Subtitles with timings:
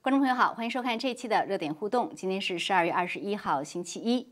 [0.00, 2.10] 观众朋友好，欢迎收看这一期的热点互动。
[2.14, 4.28] 今天是十二月二十一号，星期一。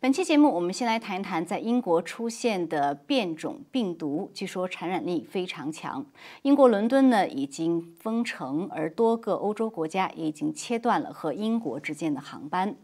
[0.00, 6.06] 本期节目，我们先来谈一谈在英国出现的变种病毒，据说传染力非常强。
[6.42, 12.76] 英国伦敦呢已经封城，而多个欧洲国家也已经切断了和英国之间的航班。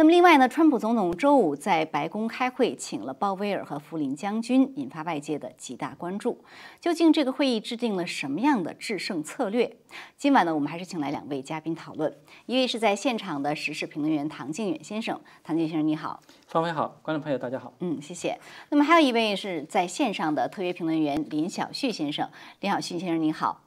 [0.00, 6.42] 那么另外呢，川普总统周五在白宫开会，请了鲍威尔和福林将军，引发外界的极大关注。
[6.80, 9.76] 究竟这个会议制定了什么样的制胜策略？
[10.16, 12.16] 今晚呢，我们还是请来两位嘉宾讨论。
[12.46, 18.40] 一位是在现场的时事评论员唐靖远先生，唐靖先生你好，方飞好，观众朋友大家好，嗯，谢谢。
[18.70, 22.26] 那么还有一位是在线上的特约评论员林小旭先生，
[22.60, 23.64] 林小旭先生你好，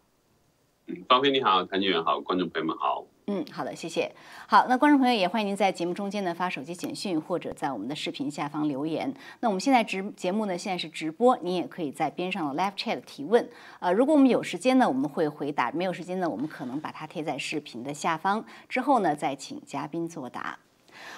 [0.88, 3.06] 嗯，方飞你好，唐靖远好，观众朋友们好。
[3.28, 4.12] 嗯，好的，谢谢。
[4.48, 9.14] 好，那观众朋友也欢迎您在节目中间呢发手机简讯，或者在我们的视频下方留言。
[9.40, 13.50] 那我们现在直节目呢现在是直播，您也可以在边上的 Live Chat 提问。
[13.80, 20.60] 呃，如果我们有时间呢，我们会回答；没有时间呢，我们可能把它贴在视频的下方，之后呢再请嘉宾作答。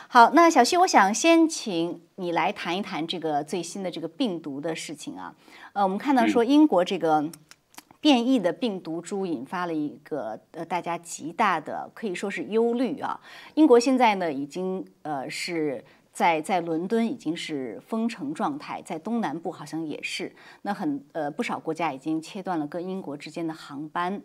[0.07, 5.33] 好，那小旭，我想先请你来谈一谈这个最新的这个病毒的事情啊。
[5.73, 7.31] 呃，我们看到说英国这个。
[8.05, 13.19] 变异的病毒株引发了一个呃大家极大的可以说是忧虑啊。
[13.55, 20.31] 英国现在呢已经呃是在在伦敦已经是封城状态，在东南部好像也是。
[20.61, 24.21] 那很呃不少国家已经切断了跟英国之间的航班。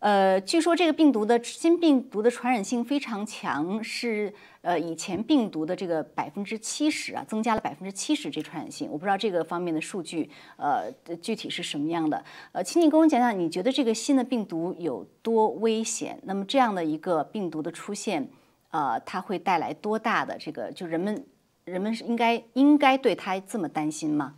[0.00, 8.88] 呃，据说这个病毒的新病毒的传染性非常强，是呃以前病毒的这个百分之七十啊，增加了百分之七十这传染性。
[8.90, 12.24] 我不知道这个方面的数据呃具体是什么样的。
[12.52, 16.18] 呃，请你跟我讲讲，你觉得这个新的病毒有多危险？
[16.24, 18.26] 那么这样的一个病毒的出现，
[18.70, 20.72] 呃，它会带来多大的这个？
[20.72, 21.26] 就人们
[21.66, 24.36] 人们是应该应该对它这么担心吗？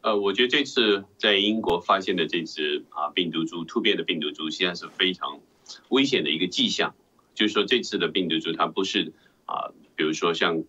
[0.00, 5.40] 呃，我觉得这次在英国发现的这只啊病毒株突变的病毒株，现在是非常
[5.88, 6.94] 危险的一个迹象。
[7.34, 9.12] 就是说，这次的病毒株它不是
[9.46, 10.64] 啊，比如说像，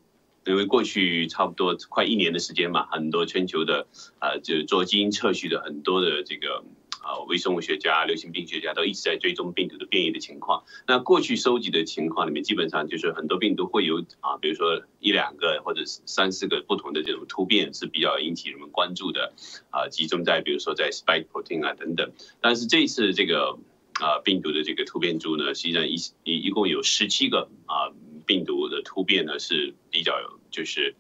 [0.46, 3.88] 因为过去差不多快一年的时间嘛，很多全球的
[4.20, 6.64] 啊，就做基因测序的很多的这个。
[7.10, 10.64] 啊，微生物学家、流行病学家都一直在追踪病毒的变异的情况。
[10.88, 19.34] 那过去收集的情况里面，基本上就是很多病毒会有啊，比如说一两个或者三四个不同的这种突变是比较引起人们关注的
[19.72, 22.12] 啊，集中在比如说在 spike protein 啊等等。
[22.42, 23.58] 但是这一次这个
[24.00, 27.90] 啊病毒的这个突变株呢，实际上一一共有十七个啊
[28.28, 30.14] 病毒的突变呢是比较
[30.52, 30.94] 就是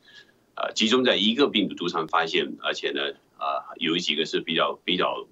[0.55, 5.27] 呃集中在一个病毒株上发现，而且呢啊有几个是比较比较。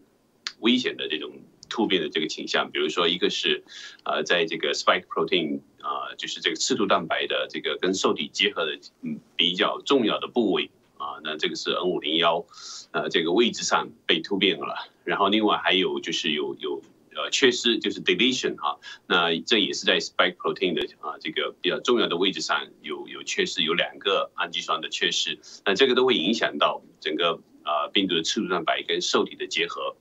[0.59, 1.31] 危险的这种
[1.69, 3.63] 突变的这个倾向，比如说一个是，
[4.03, 12.45] 呃，在这个 spike protein 啊，就是这个刺突蛋白的这个跟受体结合的嗯比较重要的部位啊，那这个是 N 五零幺，
[12.91, 14.90] 呃，这个位置上被突变了。
[15.03, 16.81] 然后另外还有就是有有
[17.16, 29.95] 呃缺失，就是 deletion 哈，那这也是在 spike protein 的啊这个比较重要的位置上有有缺失，有两个氨基酸的缺失，那这个都会影响到整个啊病毒的刺突蛋白跟受体的结合。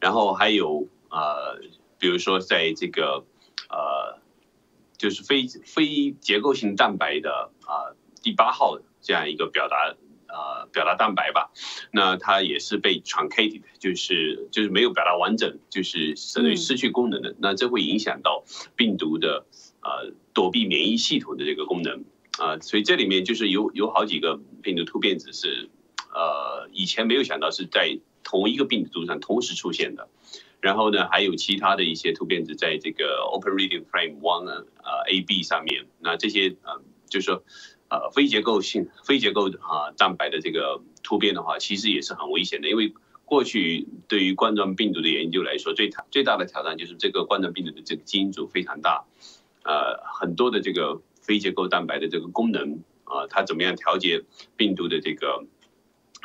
[0.00, 1.60] 然后还有呃，
[1.98, 3.24] 比如说在这个
[3.68, 4.20] 呃，
[4.96, 9.94] 就是非非结构性蛋白的啊第八号这样一个表达
[10.28, 11.50] 呃表达蛋白吧，
[11.92, 17.34] 那它也是被 truncated，就是就是没有表达完整，就是等于失去功能的。
[17.38, 19.46] 那这会影响到病毒的
[19.82, 22.04] 呃躲避免疫系统的这个功能。
[22.38, 25.70] 啊，所以这里面就是有有好几个病毒突变子是
[26.16, 28.00] 呃以前没有想到是在。
[28.28, 30.08] 同一个病毒上同时出现的，
[30.60, 37.44] 然后呢，还有其他的一些突变子在这个 Open Reading Frame One 呃 A B 上面，那这些呃就是说
[37.88, 42.92] 呃非结构性非结构啊蛋白的这个突变的话，其实也是很危险的，因为
[43.24, 49.04] 过去对于冠状病毒的研究来说，最最大的挑战就是这个冠状病毒的这个基因组非常大，
[49.62, 54.24] 呃很多的这个非结构蛋白的这个功能啊，它怎么样调节
[54.56, 55.44] 病毒的这个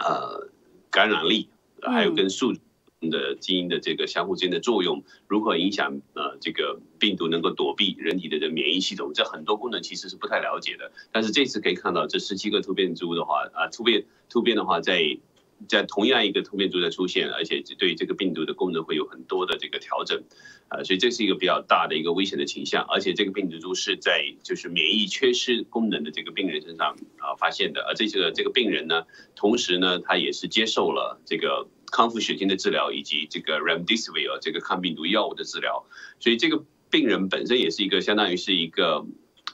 [0.02, 0.50] 呃
[0.90, 1.50] 感染力？
[1.82, 2.54] 还有跟宿
[3.00, 10.92] 的基因的这个相互之间的作用，如何影响呃这个病毒能够躲避人体的这免疫系统，这很多功能其实是不太了解的。
[11.12, 15.18] 但是这次可以看到，这十七个突变株的话，啊突变突变的话在。
[15.68, 20.24] 在同样一个突变株在出现，而且对这个病毒的功能会有很多的这个调整，
[20.68, 22.86] 啊，所以这是一个比较大的一个危险的倾向。
[22.86, 29.06] 而且这个病毒株是在就是免疫缺失功能的这个病人身上啊发现的，而这个这个病人呢，
[29.36, 35.86] 同时呢，他也是接受了这个康复血清的治疗以及这个 remdesivir 这个抗病毒药物的治疗，
[36.20, 39.06] 所以这个病人本身也是一个相当于是一个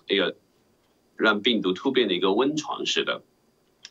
[0.08, 0.38] 一个
[1.16, 3.24] 让病毒突变的一个温床式的。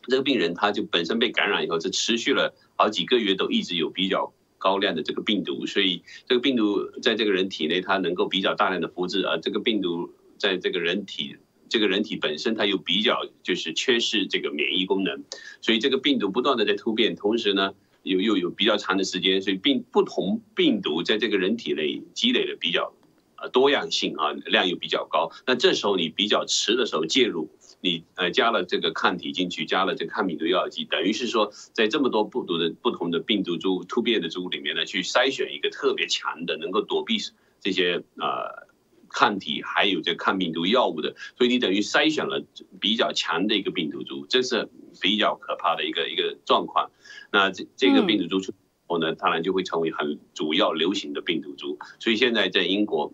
[0.07, 11.35] 这个病人他就本身被感染以后，这持续了好几个月都一直有比较高量的这个病毒，所以这个病毒在这个人体内它能够比较大量的复制，而这个病毒在这个人体
[11.69, 15.23] 这个人体本身它又比较就是缺失这个免疫功能，
[15.61, 17.73] 所以这个病毒不断的在突变，同时呢
[18.03, 22.93] 又又有比较长的时间，所以病不同病毒在这个人体内积累的比较
[23.35, 27.49] 呃多样性啊量又比较高，那这时候你比较迟的时候介入。
[27.79, 37.17] 你呃加了这个抗体进去，加了这个抗病毒药剂，等于是说在这么多不同的不同的病毒株突变的株里面呢，去筛选一个特别强的，能够躲避
[37.61, 38.67] 这些呃
[39.09, 42.43] 抗体还有这抗病毒药物的，所以你等于筛选了
[42.79, 44.69] 比较强的一个病毒株，这是
[44.99, 46.89] 比较可怕的一个一个状况。
[47.31, 48.53] 那这这个病毒株出
[48.87, 51.77] 后呢，当然就会成为很主要流行的病毒株。
[51.99, 53.13] 所以现在在英国。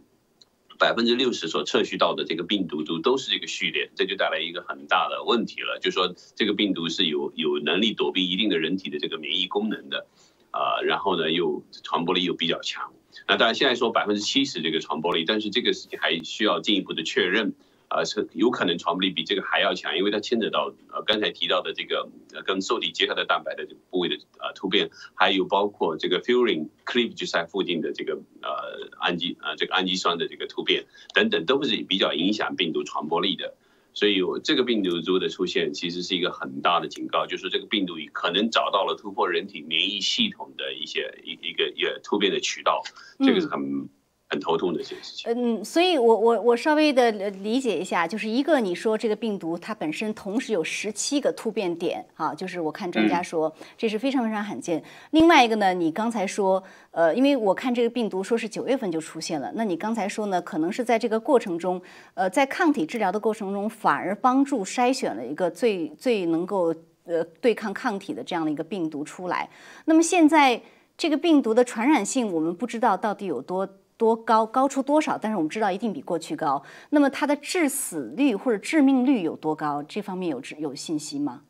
[0.80, 10.08] 百分之六十所测序到的这个病毒都都是这个序列，这就带来一个很大的问题了，就说这个病毒是有有能力躲避一定的人体的这个免疫功能的，
[10.52, 12.92] 啊，然后呢又传播力又比较强。
[13.28, 17.54] 那当然现在说百分之七十这个传播力，但是这个事情还需要进一步的确认。
[17.96, 33.54] 呃，是有可能传播力比这个还要强，因为它牵扯到呃刚才提到的这个呃跟受体结合的蛋白的这个部位的呃突变，还有包括这个 furin cleavage 在附近的这个呃氨基呃这个氨基酸的这个突变等等，都是比较影响病毒传播力的。
[33.94, 42.82] 所以这个病毒株的出现其实是一个很大的警告，就是这个病毒可能找到了突破人体免疫系统的一些一一个一个突变的渠道，
[43.20, 43.88] 这个是很。
[44.34, 45.32] 很头痛的一件事情。
[45.32, 54.84] 嗯，所以我我我稍微的理解一下，就是一个你说这个病毒它本身同时有十七个突变点，哈，就是我看专家说这是非常非常罕见。
[55.12, 61.80] 另外一个呢，你刚才说，呃，因为我看这个病毒说是九月份就出现了，那你刚才说呢，可能是在这个过程中，
[62.16, 66.74] 呃，在抗体治疗的过程中，反而帮助筛选了一个最最能够
[67.06, 69.48] 呃对抗抗体的这样的一个病毒出来。
[69.86, 70.60] 那么现在
[70.98, 73.70] 这个病毒的传染性，我们不知道到底有多。
[74.04, 75.18] 多高高出多少？
[75.18, 76.62] 但是我们知道一定比过去高。
[76.90, 79.82] 那么它的致死率或者致命率有多高？
[79.82, 81.44] 这方面有有信息吗？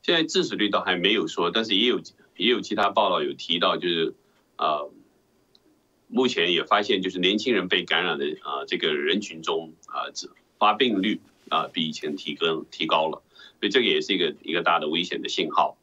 [0.00, 2.00] 现在致死率倒还没有说，但是也有
[2.36, 4.14] 也有其他报道有提到，就是
[4.56, 4.90] 呃，
[6.08, 10.08] 目前也发现就是年轻人被感染的啊这个人群中啊
[10.58, 11.20] 发病率
[11.50, 13.22] 啊比以前提高提高了，
[13.60, 15.76] 所以这个也是一个一个大的危险的信号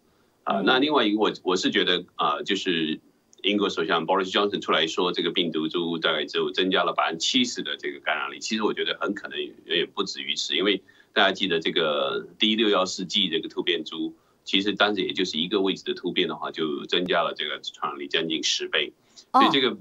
[0.44, 0.62] 啊。
[0.66, 3.00] 那另外一个我我是觉得啊就是。
[3.44, 8.40] 英国首相 Boris Johnson 出来说，这个病毒株大概只有增加了百分之七十的这个感染力。
[8.40, 10.82] 其实我觉得很可能远远不止于此，因为
[11.14, 18.92] 大家记得这个 D 六幺四 G 这个突变株，其实当时也就是一个位置的突变的话，就增加了这个传染力将近十倍。
[19.32, 19.78] 所以这个，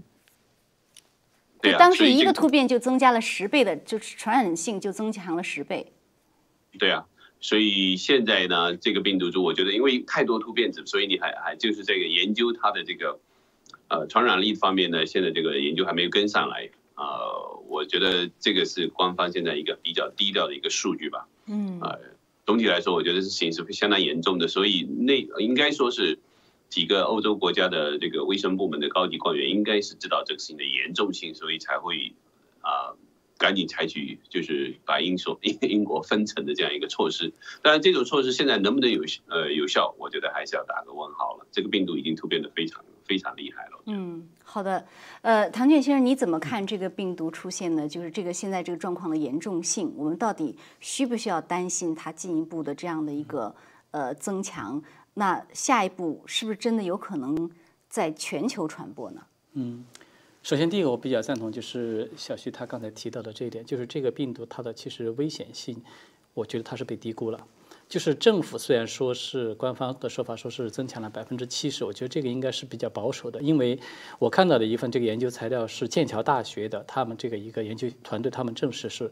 [1.63, 5.93] 对，当时一个突变就增加了十倍的，就是传染性就增强了十倍。
[6.79, 7.07] 对啊。
[7.41, 13.19] 所以现在呢，这个病毒株，我觉得因为太多突变子，所以你还还就是这个研究它的这个。
[13.89, 17.05] 呃，传染力方面呢，现在这个研究还没有跟上来啊。
[17.69, 21.29] 我觉得这个是官方现在一个比较低调的一个数据吧。
[21.47, 21.79] 嗯。
[21.81, 21.97] 啊，
[22.47, 26.19] 总体来说，我觉得是形势相当严重的，所以那应该说是
[26.69, 32.15] 几个欧洲国家的这个卫生部门的高级官员应该是知道这个事情的严重性，所以才会
[32.61, 32.95] 啊
[33.37, 37.33] 赶紧采取就是把英所 英英国分层的这样一个措施。
[37.63, 41.47] 当然，这种措施现在能不能有呃有效，我觉得还是要打个问号了。
[41.53, 42.85] 这个病毒已经突变的非常。
[43.07, 43.83] 非常厉害了。
[43.87, 44.85] 嗯，好的。
[45.23, 47.89] 呃，唐俊先生，你怎么看这个病毒出现呢？
[47.89, 53.55] 就是这个现在这个状况的严重性，我们到底需不需要担心它进一步的这样的一个
[53.91, 54.83] 呃增强？
[55.15, 57.51] 那下一步是不是真的有可能
[57.89, 59.23] 在全球传播呢？
[59.55, 59.85] 嗯，
[60.43, 65.83] 首先第一个我比较赞同，就是小徐他刚才提到的这一点，就是这个病毒它的其实危险性，
[66.35, 67.47] 我觉得它是被低估了。
[67.89, 73.79] 就是政府虽然说是官方的说法，说是增强了百分之七十，我觉得这个应该是比较保守的，因为
[74.19, 79.09] 我看到的一份这个研究材料是剑桥大学的，他们这个一个研究团队，他们证实是，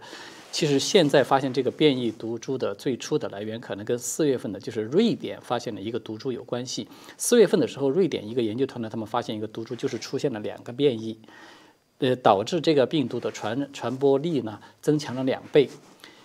[0.51, 6.89] 其实现在发现这个变异毒株的最初的来源可能跟四月份的，就是瑞典发现的一个毒株有关系。
[7.17, 11.17] 四月份的时候，瑞典一个研究团队他们发现一个毒株，就是出现了两个变异，
[11.99, 15.71] 呃，导致这个病毒的传传播力呢增强了两倍。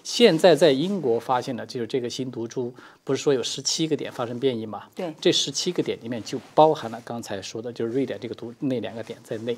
[0.03, 4.83] 现在在英国发现的就是这个新毒株，不是说有十七个点发生变异吗？
[4.95, 9.57] 对，这十七个点里面就包含了刚才说的，就是瑞典这个毒那两个点在内，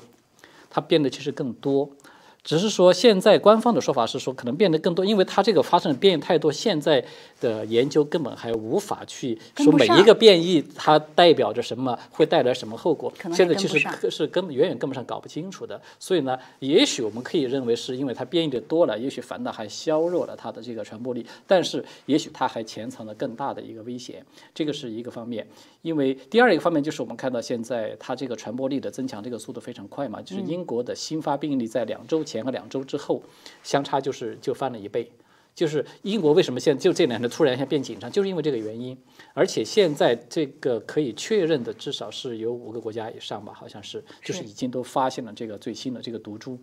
[0.68, 1.88] 它变得其实更多。
[2.44, 7.04] 只是说现在官方的说法是说可能变得更多，因为它这个发生的变异太多，现在
[7.40, 13.12] 的研究根本还无法去说每一个变异它代表着什么，会带来什么后果。
[13.32, 13.78] 现在其实
[14.10, 15.80] 是根本远远跟不上，搞不清楚的。
[16.00, 25.46] 所以呢，也许我们可以认为是因为它变异的多了，也许反倒还削弱了它的这个传播力，但是也许它还潜藏了更大的一个危险，这个是一个方面。
[25.82, 32.24] 因为第二一个方面就是我们看到现在它这个传播力的增强这个速度非常快嘛，就是英国的新发病例在两周。
[32.31, 33.20] 前和两周之后，
[33.64, 35.10] 相差就是就翻了一倍。
[35.52, 38.96] 就是英国为什么现在就这两天突然一下变紧张，就是因为这个原因。
[39.34, 46.58] 而且现在这个可以确认的，至少是有五个国家以上吧，好像是，就是已经都发现了这个最新的这个毒株。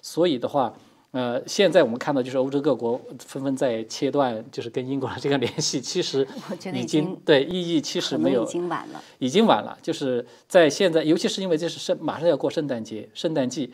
[0.00, 0.72] 所以的话。
[1.12, 6.24] 呃，现在我们看到就是欧洲各国纷纷在切断，就是跟英国的这个联系，其实
[6.72, 9.76] 已经对意义其实没有，已经晚了，已经晚了。
[9.82, 13.72] 就是在现在，尤其是因为这是圣马上要过圣诞节，圣诞季，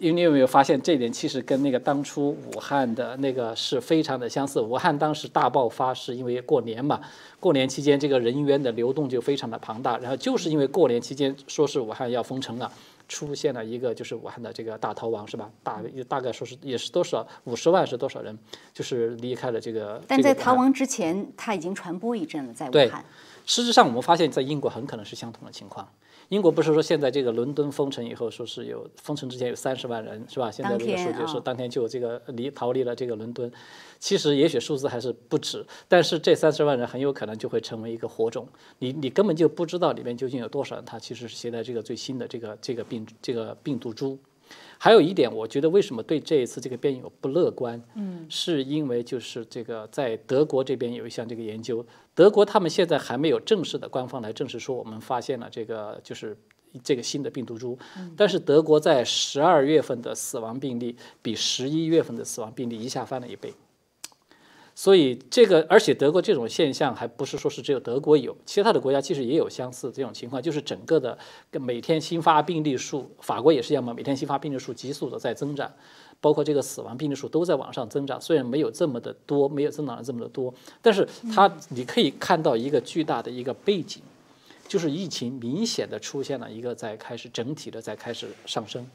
[0.00, 4.60] 因为你有没有发现这点其实跟那个当初武汉的那个是非常的相似。
[4.60, 7.00] 武汉当时大爆发是因为过年嘛，
[7.38, 12.68] 过年期间这个人员的流动就非常的庞大，然后就是因为过年期间说是武汉要封城了。
[13.08, 15.50] 出现了一个就是武汉的这个大逃亡是吧？
[15.62, 18.36] 大大概说是也是多少五十万是多少人，
[18.72, 20.02] 就是离开了这个。
[20.06, 23.04] 但在逃亡之前，他已经传播一阵了，在武汉。
[23.44, 25.88] 实质上，我们发现，在英国很可能是相同的情况。
[26.32, 30.50] 英国不是说现在这个伦敦封城以后，说是有封城之前有三十万人是吧？
[30.50, 33.52] 现在这个数据是当天就这个离逃离了这个伦敦。
[33.98, 38.48] 其实也许数字还是不止，但是这三十万人很有可能就会成为一个火种。
[38.78, 44.18] 你你根本就不知道里面究竟有多少人，他其实是携带这个最新的这个这个病这个病毒株。
[44.84, 47.80] 还有一点，我觉得为什么对这一次这个变异不乐观？
[47.94, 51.86] 嗯，是因为就是这个在德国这边有一项这个研究，
[52.16, 56.36] 德国他们现在还没有正式的官方来证实说我们发现了这个就是
[56.82, 57.78] 这个新的病毒株，
[58.16, 63.54] 但是德国在十二月份的死亡病例比十一月份的死亡病例一下翻了一倍。
[64.74, 71.16] 所以这个，而且德国这种现象还不是说是只有德国有，其他的国家其实也有相似这种情况，就是整个的
[71.50, 75.70] 跟每天新发病例数，法国也是一样嘛，每天新发病例数急速的在增长，
[76.20, 84.02] 包括这个死亡病例数都在往上增长，虽然没有这么的多，没有增长的这么的多，但是它你可以看到一个巨大的一个背景，
[84.66, 88.86] 就是疫情明显的出现了一个在开始整体的在开始上升。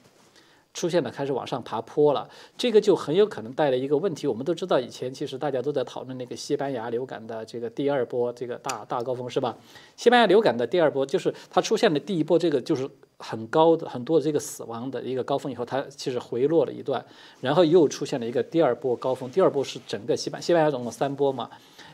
[0.78, 4.28] 出现了，开始往上爬坡了，这个就很有可能带来一个问题。
[4.28, 9.58] 我们都知道，以前其实大家都在讨论那个西班牙流感的这个第二波这个大大高峰，是吧？
[9.96, 17.04] 西班牙流感的第二波就是它出现的第一波，这个就是很高的很多的这个死亡的一个高峰以后，它其实回落了一段，
[17.42, 19.28] 然后又出现了一个第二波高峰。
[19.32, 21.50] 第二波是整个西班西班牙总共三波嘛，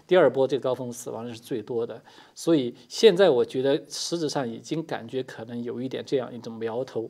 [0.06, 2.02] 第二波这个高峰死亡人是最多的，
[2.36, 7.10] 所以现在我觉得实质上已经感觉可能有一点这样一种苗头。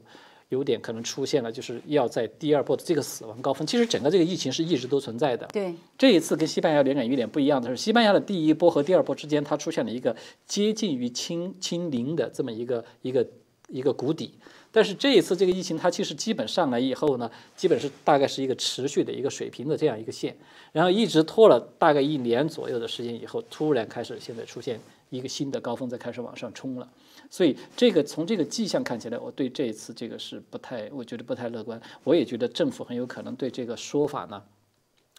[0.54, 3.66] 有点可能出现了，就是要在第二波的这个死亡高峰。
[3.66, 5.48] 其实整个这个疫情是一直都存在的。
[5.48, 13.28] 对，这一次跟西班牙流感有点不一样的是，西班牙的第一波和第二波之间，它出现了一个接近于清清零的这么一个一个
[13.70, 14.36] 一个谷底。
[14.72, 20.36] 但是这一次这个疫情，它其实基本上来以后呢，基本是大概是一个持续的一个水平的这样一个线，
[20.72, 24.80] 然后一直拖了大概一年左右的时间以后，突然开始现在出现
[25.12, 26.90] 一个新的高峰，在开始往上冲了。
[27.34, 31.82] 所以这个从这个迹象看起来，我对这一次这个是不太，我觉得不太乐观。
[32.04, 34.40] 我也觉得政府很有可能对这个说法呢，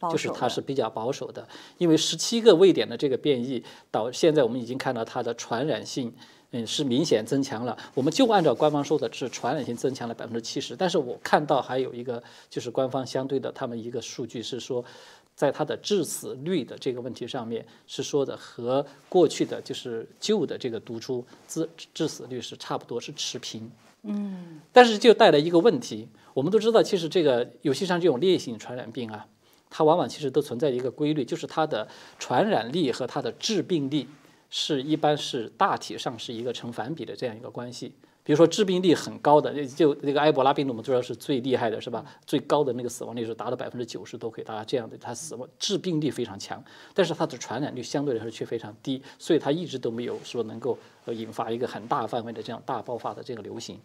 [0.08, 6.14] 就是它是比较保守的，因为十七个位点的这个变异，到现在我们已经看到它的传染性，
[6.52, 7.76] 嗯，是明显增强了。
[7.94, 14.84] 我们就按照官方说的是传染性增强了百分之七十，但是我看到还有一个就是官方相对的他们一个数据是说。
[15.34, 23.70] 在它的致死率的这个问题上面，是说的和过去的就是旧的这个毒株致致死率是差不多，是持平。
[24.02, 24.60] 嗯。
[24.72, 29.26] 但是就带来一个问题，我们都知道，其实这个尤其像这种烈性传染病啊，
[29.68, 31.88] 它往往其实都存在一个规律，就是它的
[32.18, 34.06] 传染力和它的致病力
[34.50, 37.92] 是一般是大体上是一个成反比的这样一个关系。
[38.24, 42.02] 比如说致病率很高的，就那个埃博拉病毒，我们知道是最厉害的，是吧？
[42.26, 46.64] 最高的那个死亡率是达到百分之九十都可以达到这样的，它死亡致病力非常强，
[46.94, 53.78] 但是它的传染率相对来说却非常低，所以它一直都没有说能够呃引发一个很大范围的这样大爆发的这个流行。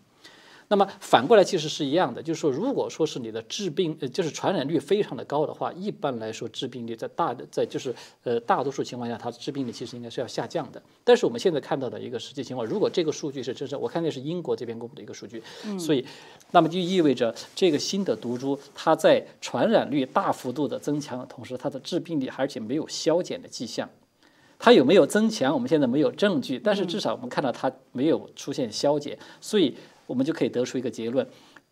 [0.71, 10.79] 那么反过来其实是一样的，就是说，如果说是你的致病，呃，就是传染率非常的高的话，一般来说致病率在大的在就是呃大多数情况下，它的致病率其实应该是要下降的。
[11.03, 15.41] 但是我们现在看到的一个实际情况，如果这个数据是真实，我看那是英国这边公布的一个数据，
[15.79, 16.05] 所以
[16.51, 23.89] 那么就意味着这个新的毒株它在传染率大幅度的增强的同时，它的致病力而且没有消减的迹象。
[24.59, 29.75] 它有没有增强，我们现在没有证据，但是至少我们看到它没有出现消减，所以。
[30.09, 31.25] 我们就可以得出一个结论：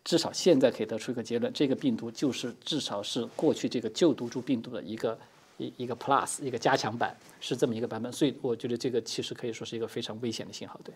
[0.04, 5.18] 至少现在可以得出一个结论，这个病毒就是至少是过去这个旧毒株病毒的一个
[5.56, 8.12] 一一个 plus 一个加强版，是这么一个版本。
[8.12, 10.94] 所以我觉得这个其实可以说是一个非常危险的信号，对。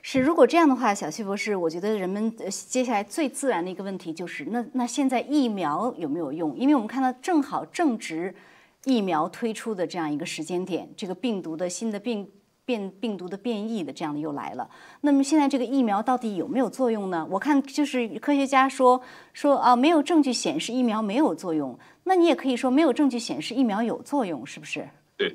[0.00, 6.56] 是，如果这样的话，小旭博士，我觉得人们接下来最自然的一个问题就是，那那现在疫苗有没有用？
[6.56, 8.32] 因为我们看到正好正值
[8.84, 12.30] 疫苗推出的这样一个时间点，这个病毒的新的病
[12.70, 14.70] 变病毒的变异的这样的又来了。
[15.00, 17.26] 那么现在这个疫苗到底有没有作用呢？
[17.28, 21.76] 我看就是科学家说说啊，没有证据显示疫苗没有作用。
[22.04, 24.88] 那你也可以说没有证据显示疫苗有作用，是不是？
[25.16, 25.32] 对。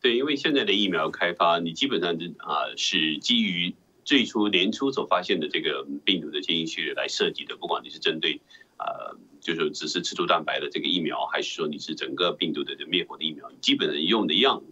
[0.00, 7.56] 对，因为现在的疫苗开发，你基本上是啊，是基于最初年初所发现的这个病毒的基因序列来设计的。
[7.56, 8.40] 不管你是针对
[8.78, 14.62] 呃，就是只是刺突蛋白的这个疫苗，还是说你是整个病毒的灭活的疫苗，基本上用的样，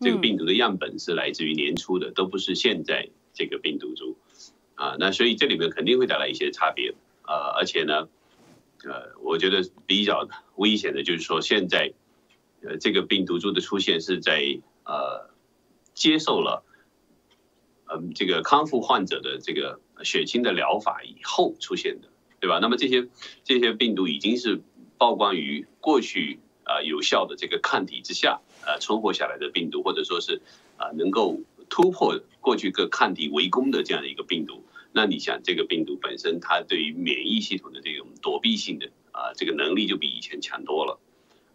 [0.00, 4.16] 这个病毒的样本是来自于年初的，都不是现在这个病毒株
[4.74, 4.96] 啊。
[4.98, 8.08] 那所以这里面肯定会带来一些差别啊，而且呢，
[8.84, 11.92] 呃，我觉得比较危险的就是说现在。
[12.62, 15.30] 呃，这个病毒株的出现是在呃
[15.94, 16.64] 接受了
[17.84, 22.08] 嗯这个康复患者的这个血清的疗法以后出现的，
[22.40, 22.58] 对吧？
[22.58, 23.08] 那么这些
[23.44, 24.62] 这些病毒已经是
[24.98, 30.42] 曝光于过去啊有效的这个抗体之下呃存活下来的病毒，或者说是
[30.76, 34.64] 啊能够突破过去个抗体围攻的这样的一个病毒。
[34.92, 40.98] 那你想，这个病毒本身它对于免疫系统的这种躲避性的啊这个能力就比以前强多了。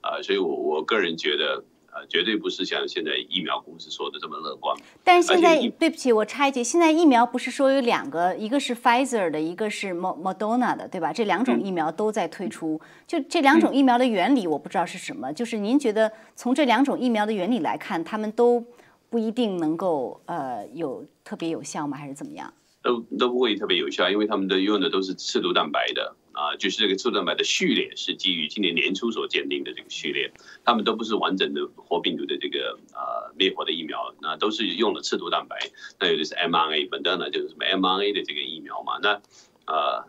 [0.02, 1.64] 啊，所以，我我个人觉得，
[1.94, 4.76] 呃，绝对不是像现在疫苗公司说的这么乐观。
[5.04, 11.12] 但是现在，对不起，我插一句，现在疫苗不是说有两个，一个是 Pfizer 的，一个是 Moderna 的，对吧？
[11.12, 12.80] 这两种疫苗都在推出。
[13.06, 15.34] 就这两种疫苗的原理，我不知道是什么。
[15.34, 18.64] 就是您觉得从这两种疫苗的原理来看，他们都
[19.10, 21.98] 不一定能够呃有特别有效吗？
[21.98, 22.54] 还是怎么样？
[22.82, 26.16] 都都不会特别有效，因为他们的用的都是刺毒蛋白的。
[26.34, 30.32] 啊，就是这个刺蛋白的序列是基于今年年初所鉴定的这个序列，
[30.64, 35.58] 他们都不是完整的活病毒的这个呃灭活的疫苗，那都是用了刺突蛋白，
[36.00, 39.22] 那有的是 mRNA，本的呢就是什么 mRNA 的这个疫苗嘛，那
[39.66, 40.08] 呃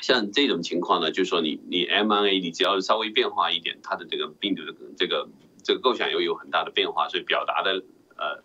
[0.00, 5.28] 像这种情况呢，就是说你你 mRNA 你只要稍微变化一点，它的这个病毒的这个
[5.62, 7.82] 这个构想又有很大的变化，所以表达的
[8.16, 8.42] 呃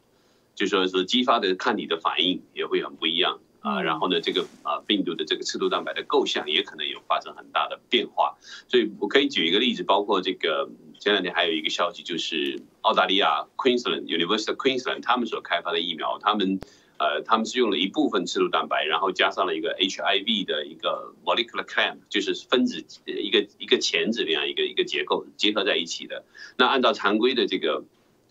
[0.55, 3.39] 就说是激发的抗体的反应也会很不一样。
[3.61, 8.35] 啊，然后呢，这个啊病毒的这个刺突蛋白的构象也可能有发生很大的变化，
[8.67, 10.67] 所以我可以举一个例子，包括这个
[10.99, 16.59] 前两天还有一个消息，就是澳大利亚 Queensland University of Queensland 他们所开发的疫苗，他们
[16.97, 26.25] 呃他们是用了一部分刺突蛋白，然后加上了一个 HIV 的一个 molecular clamp，就是分子一个一个钳子那样一个一个结构结合在一起的。
[26.57, 27.83] 那按照常规的这个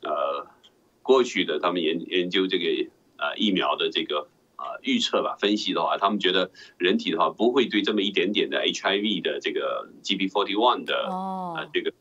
[0.02, 0.48] 呃
[1.02, 2.64] 过去的他们研研究这个
[3.16, 4.26] 呃疫苗的这个。
[4.60, 11.94] 啊，预测吧，分析的话，他们觉得人体的话不会对这么一点点的 HIV 的这个 GP41 的呃这个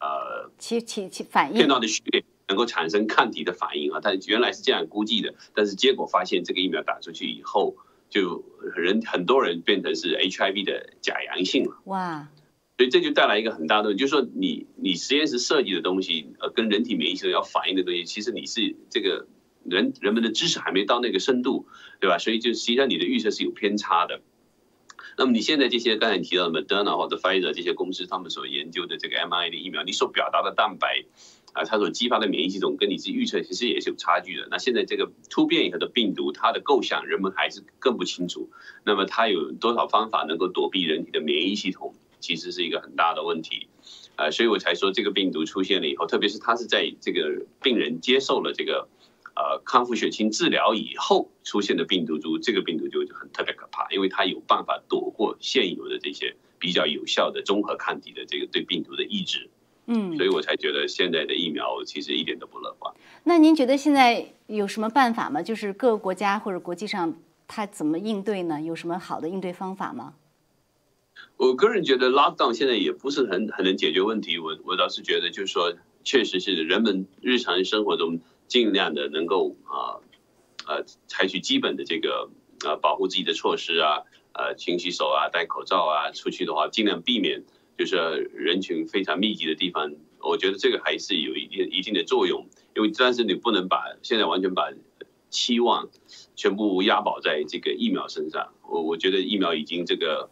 [0.00, 7.76] 呃其其其反应片段的序列能够产生抗体的反应啊，但原来是这样估计的，但是结果发现这个疫苗打出去以后，
[8.08, 8.42] 就
[8.74, 11.76] 人很多人变成是 HIV 的假阳性了。
[11.84, 12.30] 哇，
[12.78, 19.26] 所以这就带来一个很大的，就是说你你实验室设计的东西，呃，跟人体免疫系统要反应的东西，其实你是这个。
[19.70, 21.66] 人人们的知识还没到那个深度，
[22.00, 22.18] 对吧？
[22.18, 24.20] 所以就实际上你的预测是有偏差的。
[25.16, 31.04] 那么你现在这些刚才提到的 Moderna 或者 Pfizer 这些公司，他们所研究的这个 mRNA 的疫苗，你所表达的蛋白
[31.54, 34.46] 啊，它所激发的免疫系统跟你自己预测其实也是有差距的。
[34.48, 38.48] 那现在这个突变以后的病毒，它的构象人们还是更不清楚。
[38.84, 43.66] 那么它有多少方法能够躲避人体的免疫系统，其实是一个很大的问题。
[44.14, 48.88] 啊，所以我才说这个病毒出现了以后，特别是它是在这个病人接受了这个。
[49.38, 59.48] 呃，康复血清治疗以后出现的病毒株，这个病毒就很特别可怕，因为它有办法躲过现有的这些比较有效的综合抗体的这个对病毒的抑制。
[59.86, 62.92] 嗯，所以我才觉得现在的疫苗其实一点都不乐观。
[63.22, 65.40] 那您觉得现在有什么办法吗？
[65.40, 67.14] 就是各个国家或者国际上
[67.46, 68.60] 它怎么应对呢？
[68.60, 70.14] 有什么好的应对方法吗？
[71.36, 74.40] 我个人觉得 lockdown 现在也不是很很能解决问题。
[74.40, 75.72] 我我倒是觉得，就是说，
[76.02, 78.18] 确实是人们日常生活中。
[78.48, 80.00] 尽量的能够啊
[80.66, 82.30] 呃采取基本的这个
[82.64, 87.44] 呃保护自己的措施啊呃勤洗手啊戴口罩啊出去的话尽量避免
[87.76, 87.96] 就是
[88.34, 94.72] 人群非常密集的地方，我觉得这个还是有一定一定的作用，因为但是你不能把现在完全把
[95.30, 95.88] 期望
[96.34, 100.28] 全部押宝在这个疫苗身上，我我觉得疫苗已经这个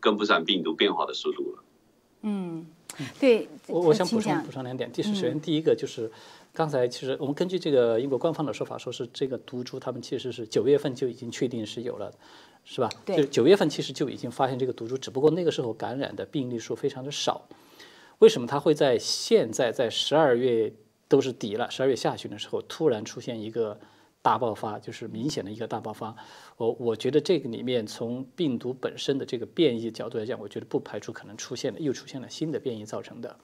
[0.00, 1.62] 跟不上病毒变化的速度了。
[2.22, 2.66] 嗯，
[3.20, 6.10] 对，我我想补充补充两点，第首先第一个就是。
[6.52, 12.12] 刚才其实我们根据这个英国官方的说法，说是这个毒株他们其实是九月份就已经确定是有了，
[12.64, 12.90] 是吧？
[13.04, 17.42] 对就是九月份其实就已经发现这个毒株，只不过那个时候感染的病例数非常的少。
[18.18, 20.72] 为什么它会在现在在十二月
[21.06, 23.78] 都是底了，十二月下旬的时候突然出现一个
[24.20, 26.16] 大爆发，就是明显的一个大爆发？
[26.56, 33.36] 我我觉得这个里面从病毒本身的这个变异角度来讲，我觉得不排除可能出现了又出现了新的变异造成的。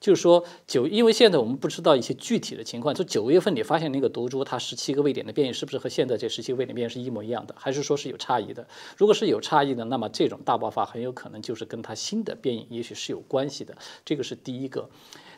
[0.00, 8.66] 就是说九，因为现在我们不知道一些具体的情况，就九月份你发现那个毒株它十七个位点的变异是不是和现在这十七个位点变异是一模一样的，还是说是有差异的？
[8.96, 14.88] 如果是有差异的，那么这种大爆发很有可能就是跟它新的变异也许是有关系的，这个是第一个。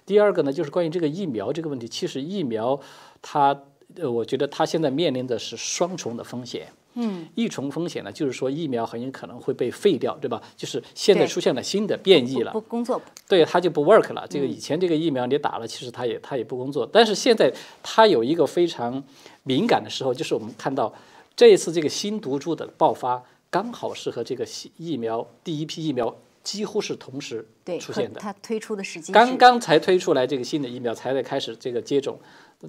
[0.06, 2.80] 第二个呢，就是关于这个疫苗这个问题，其实疫苗
[3.20, 3.62] 它，
[3.96, 6.68] 呃，我觉得它现在面临的是双重的风险。
[6.94, 10.42] 嗯，一重风险呢，就是说疫苗很有可能会被废掉，对吧？
[10.56, 14.26] 就是现在出现了新的变异了不，工作对它就不 work 了。
[14.28, 16.88] 这个以前这个疫苗你打了，其实它也它也不工作。
[16.92, 17.52] 但是现在
[17.82, 19.02] 它有一个非常
[19.44, 20.92] 敏感的时候，就是我们看到
[21.34, 28.20] 这一次这个新毒株的爆发，刚好是和这个新疫苗第一批疫苗几乎是同时对出现的。
[28.20, 32.18] 它推出的时间刚刚才推出来这个新的疫苗，才在开始这个接种，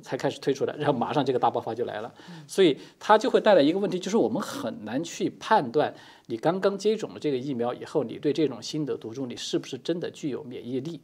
[0.01, 2.13] 才开始推出来，然后马上这个大爆发就来了，
[2.47, 5.93] 所以它就会带来一个问题，就是我们很难去判断
[6.27, 10.99] 你刚刚接种了这个疫苗以后，你对这种新的毒株你是不是真的具有免疫力。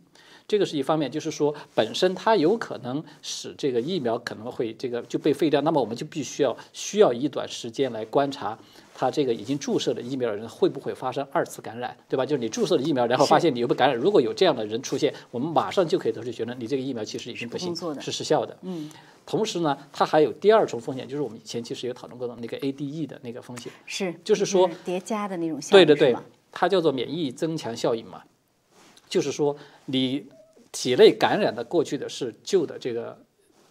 [0.48, 8.58] 这个是一方面，就是说本身它有可能使这个疫苗可能会这个就被废掉，那么我们就必须要需要一段时间来观察
[9.00, 12.26] 它这个已经注射的疫苗的人会不会发生二次感染，对吧？
[12.26, 18.58] 就是你注射了疫苗，然后发现你又被感染，如果有这样的人出现，我们马上就可以得出结论，你这个疫苗其实已经不行是失效的。
[18.64, 18.92] 嗯。
[19.26, 23.72] 同时呢，它还有第二重风险，就是我们以前其实有讨论过的那个 ADE 的那个风险。
[23.86, 26.20] 是就是说叠加的那种效应对对对
[26.52, 28.24] 它叫做免疫增强效应嘛，
[29.08, 30.26] 就是说你
[30.74, 33.18] 体内感染的过去的是旧的这个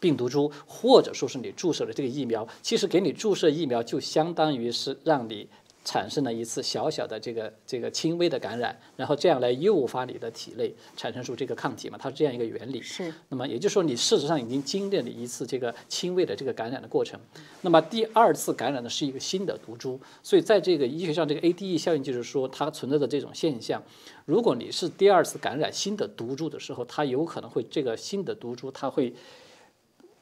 [0.00, 5.48] 病毒株，或者说是你注射的这个疫苗，其实给你注射疫苗就相当于是让你。
[5.84, 12.82] 产生了一次小小的这个这个轻微的感染，然后这样来诱发你的体内产生出这个抗体嘛，它是这样一个原理。
[12.82, 17.18] 是那么也就是说，你事实上已经经历了一次这个轻微的这个感染的过程。
[17.62, 23.82] 那么第二次感染的是一个新的毒株，所以在这个医学上，这个 ADE 效应就是说它存在的这种现象。
[24.26, 29.14] 如果你是第二次感染新的毒株的时候，它有可能会这个新的毒株它会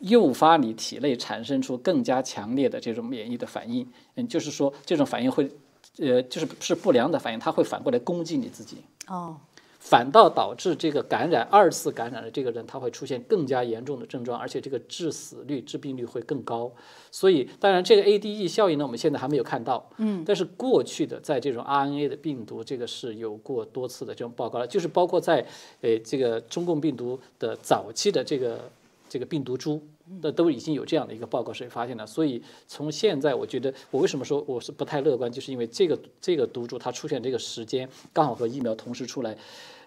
[0.00, 3.87] 诱发你体内产生出更加强烈的这种免疫的反应。
[4.14, 5.50] 嗯，就是说这种反应会，
[5.98, 8.78] 呃，就是是不良的反应，它会反过来攻击你自己。
[9.09, 9.37] 哦，
[9.78, 16.72] 反倒导致这个感染二次感染的这个人，他会出现更加严重的症状，而且这个致死率、致病率会更高。
[17.12, 19.88] 所以，当然这个 ADE 效应呢，我们现在还没有看到。
[19.98, 20.24] 嗯。
[20.26, 25.46] 但是过去的在这种 RNA 的病毒，这个是有过多次的这种报告了，就是包括在
[25.82, 28.68] 呃这个中共病毒的早期的这个
[29.09, 29.83] 这个病毒株。
[30.23, 39.37] 那都已经有这样的一个报告是发现了，所以从现在我觉得，我为什么说我是不太乐观，就是因为这个这个毒株它出现这个时间刚好和疫苗同时出来，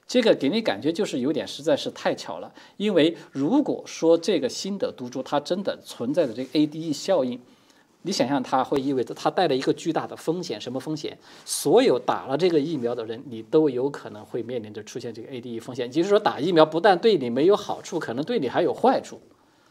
[0.06, 2.54] 这个给你感觉就是有点实在是太巧了。
[2.76, 7.40] 因为如果说这个新的毒株它真的存在的这个 ADE 效应，
[8.02, 11.18] 你想象它会意味着它带来一个巨大的风险，什么风险？
[11.44, 15.86] 所有打了这个疫苗的人，你都有可能会面临着出现这个 ADE 风险。
[15.88, 19.20] 也就是说，打疫苗不但对你没有好处，可能对你还有坏处。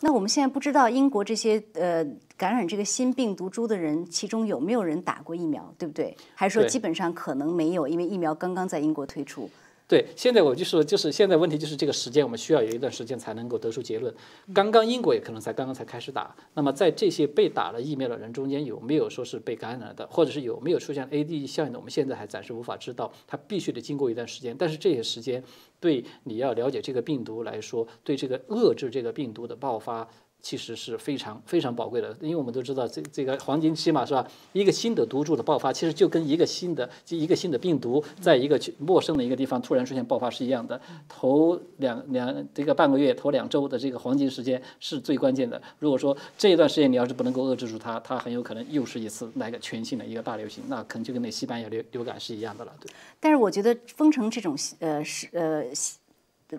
[0.01, 6.17] 那我们现在不知道英国这些呃感染这个新病毒株的人，其中有没有人打过疫苗，对不对？
[6.35, 9.49] 还是说基本上可能没有，因为疫苗刚刚在英国推出？
[9.88, 14.14] 对，现在我就说，就是现在问题就是这个时间，我们需要有一段时间才能够得出结论。
[14.53, 23.11] 刚刚英国也可能才刚刚才开始打，那么在这些被打了疫苗的人中间，有没有说是被感染的，或者是有没有出现 ADE 效应的，我们现在还暂时无法知道。
[23.27, 25.42] 它必须得经过一段时间，但是这些时间
[25.81, 30.07] 对你要了解这个病毒来说，对这个遏制这个病毒的爆发。
[30.40, 34.27] 其实是非常非常宝贵的，因为我们都知道这这个黄金期嘛，是吧？
[34.53, 40.81] 一个新的毒株的爆发，其实就跟一个新的就一个新的病毒，在一个去陌生的一个地方突然出现爆发是一样的。
[41.09, 45.61] 头两两这个半个月，头两周的这个黄金时间是最关键的。
[45.81, 52.72] 如果说这一段时间你要是不能够遏制住它，它很有可能又是一次来个全新的一个大流行，那可能就跟那西班牙流流感是一样的了。
[52.81, 52.88] 对，
[53.20, 55.64] 但是我觉得封城这种呃是呃。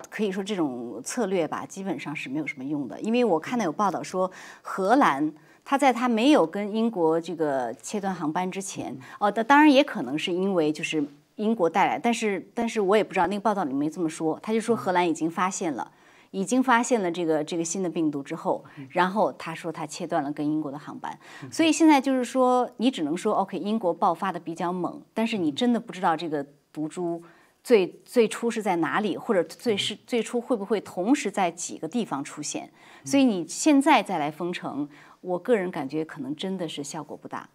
[0.10, 4.30] 可以说这种策略吧，基本上是没有什么用的，因为我看到有报道说，
[4.62, 5.34] 荷兰
[5.66, 11.04] 它在它没有跟英国这个切断航班之前，哦，那当然也可能是因为就是
[11.38, 15.92] 英国带来，但是但是我也不知道那个报道里没这么说，他就说荷兰已经发现了，
[16.30, 21.18] 已经发现了这个这个新的病毒之后，然后他说他切断了跟英国的航班，
[21.52, 27.24] 所以现在就是说你只能说 OK，英国爆发的比较猛，但是你真的不知道这个毒株。
[27.70, 32.68] 最最初是在哪里，或者最是最初会不会同时在几个地方出现？
[33.06, 34.90] 所以你现在再来封城，
[35.22, 37.48] 我个人感觉可能真的是效果不大。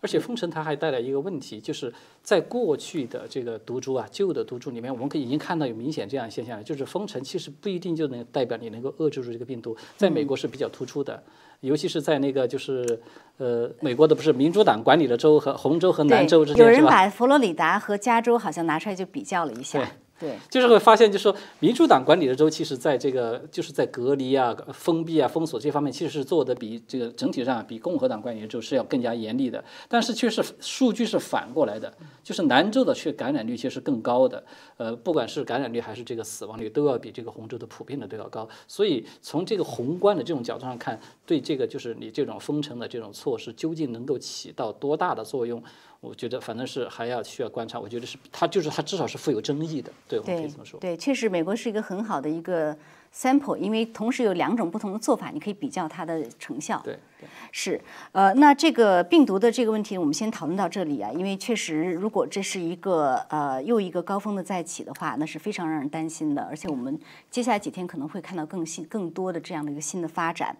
[0.00, 1.90] 而且封城它还带来一个问题，就是
[2.20, 11.22] 在过去的这个毒株啊，旧的毒株里面，我们可以已经看到有明显这样现象了，就是封城其实不一定就能代表你能够遏制住这个病毒，在美国是比较突出的，
[11.64, 13.00] 尤其是在那个就是
[13.38, 16.84] 呃美国的不是民主党管理的州和红州和南州之间有人？
[16.84, 19.80] 把佛罗里达和加州好像拿出来就比较了一下，
[20.20, 29.62] 对，就是会发现，就是说，民主党管理的州，其实在这个就是在隔离啊、封闭啊、封锁这方面，其实是做的比这个整体上比共和党管理的州是要更加严厉的。
[29.88, 34.42] 但是却是数据是反过来的，就是南州的却感染率其实是更高的。
[34.76, 38.48] 呃，不管是感染率还是这个死亡率，都要比这个红州的普遍的都要高。
[38.68, 45.60] 所以从这个宏观的这种角度上看，对这个就是你这种封城的这种措施，究竟能够起到多大的作用？
[46.04, 47.80] 我觉得反正是还要需要观察。
[47.80, 50.78] 我觉得是它就是它至少是富有争议的，对，我们可以这么说。
[50.78, 52.76] 对，确实美国是一个很好的一个
[53.14, 56.80] sample，因为同时有两种不同的做法，你可以比较它的成效。
[56.84, 57.28] 对对。
[57.50, 57.80] 是，
[58.12, 66.98] 呃，那这个病毒的这个问题，我们先讨论到这里啊，因为确实，如果这是一个呃又一个高峰的再起的话，那是非常让人担心的，而且我们
[67.30, 70.54] 接下来几天可能会看到更新、更多的这样的一个新的发展。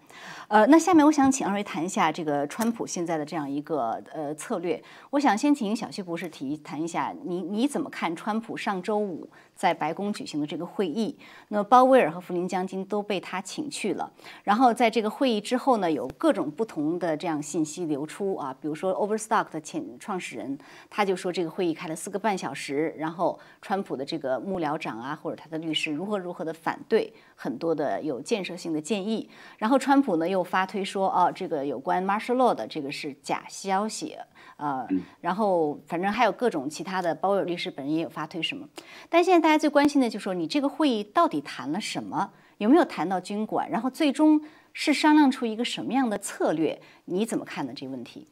[0.47, 4.81] 呃，那下面我想请二位谈一下这个川普现在的这样一个呃策略。
[5.11, 11.17] 我想先请小旭博士提谈一下，你你怎么看川普上周五在白宫举行的这个会议？
[11.47, 14.11] 那么鲍威尔和弗林将军都被他请去了，
[14.43, 20.57] 然后在这个会议之后呢，有各种不同的这样信息流出啊，比如说 Overstock 的前创始人
[20.89, 34.17] 他就说这个会议开了四个半小时，然后川普的这个幕僚长啊或者他的律师如何如何的反对很多的有建设性的建议，然后川普呢又发推说哦这个有关 Martial Law 的这个是假消息。
[34.57, 34.87] 呃，
[35.19, 38.65] 然后反正还有各种其他的，鲍威尔律师本人也有发推什么，
[39.09, 42.31] 但现在大家最关心的就是说，你这个会议到底谈了什么？
[42.57, 43.69] 有没有谈到军管？
[43.69, 46.81] 然后最终是商量出一个什么样的策略？
[47.03, 47.73] 你怎么看呢？
[47.75, 48.25] 这个问题？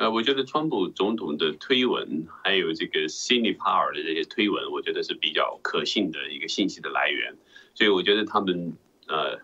[0.00, 7.36] 呃，我觉得川普总统的推文，还有这个 Cindy Power 的这些推文，我觉得是比较可信的一个信息的来源。
[7.74, 9.38] 所以我觉得他们呃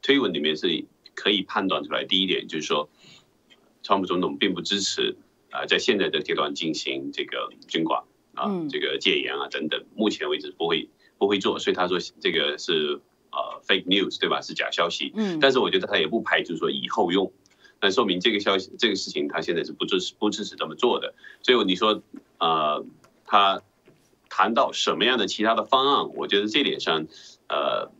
[0.00, 0.84] 推文里面是
[1.16, 2.88] 可以判断出来，第一点就是说，
[3.82, 5.16] 川普总统并不支持
[5.50, 11.58] 啊、在现在的阶段进行这个军管啊、嗯这个戒严啊等等，目前为止不会不会做。
[11.58, 13.00] 所以他说这个是
[13.32, 14.40] 呃 fake news 对吧？
[14.42, 15.10] 是假消息。
[15.16, 17.32] 嗯但是我觉得他也不排除说以后用。
[17.80, 21.14] 那说明这个消息、这个事情，他现在是不支持、不支持这么做的。
[21.42, 22.02] 所以你说，
[22.38, 22.84] 呃，
[23.24, 23.62] 他
[24.28, 27.06] 谈到什么样的其他的方案，我觉得这点上，
[27.48, 27.90] 呃，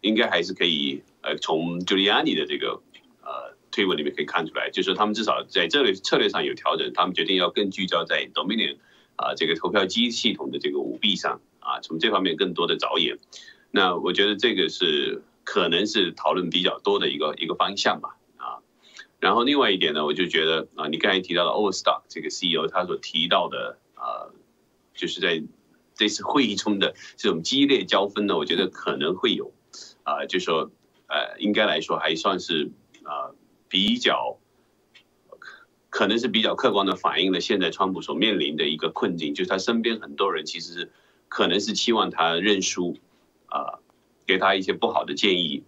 [0.00, 2.82] 应该还是可以，呃，从 Giuliani 的这个
[3.22, 8.78] 呃推文里面可以看出来，就是他们至少在这类策略上有调整，他们决定要更聚焦在 Dominion
[9.14, 13.18] 啊、这个投票机系统的这个舞弊上啊，从这方面更多的着眼。
[13.70, 18.16] 那我觉得这个是可能是讨论比较多的一个一个方向吧。
[19.22, 24.34] 然后另外一点呢，我就觉得啊，你刚才提到的 Overstock 这个 CEO 他所提到的啊，
[24.94, 25.40] 就是在
[25.94, 29.52] 这次会议中的这种激烈交锋呢，我觉得可能会有
[30.02, 30.72] 啊，就说
[31.06, 32.72] 呃，应该来说还算是
[33.04, 33.30] 啊
[33.68, 34.38] 比较
[35.88, 40.90] 可能是比较客观的反映了现在川普所面临的一个困境，就是他身边很多人其实是
[41.28, 42.96] 可能是期望他认输
[43.46, 43.78] 啊，
[44.26, 45.62] 给他一些不好的建议。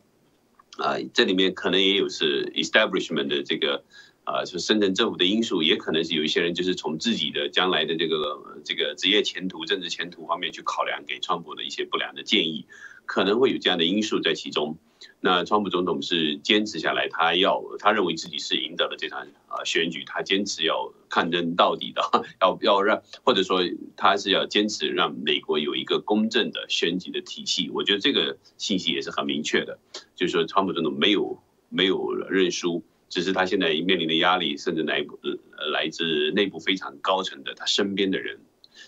[0.79, 3.85] 啊、这里面可能也有是 establishment 的这个
[4.25, 12.67] 啊，是深圳政府的因素，也可能是有一些人就是从自己的将来的这个这个职业前途、政治前途方面去考量，给川普的一些不良的建议，
[13.07, 14.77] 可能会有这样的因素在其中。
[15.21, 22.03] 那川普总统是坚持下来，他要他认为自己是赢得了这场啊选举，他坚持要抗争到底的，
[22.41, 23.61] 要要让或者说
[23.97, 27.71] 他是要坚持让美国有一个公正的选举的体系。
[27.71, 29.79] 我觉得这个信息也是很明确的，
[30.15, 31.39] 就是说川普总统没有
[31.69, 35.05] 没有认输，只是他现在面临的压力，甚至来
[35.73, 38.41] 来自内部非常高层的他身边的人。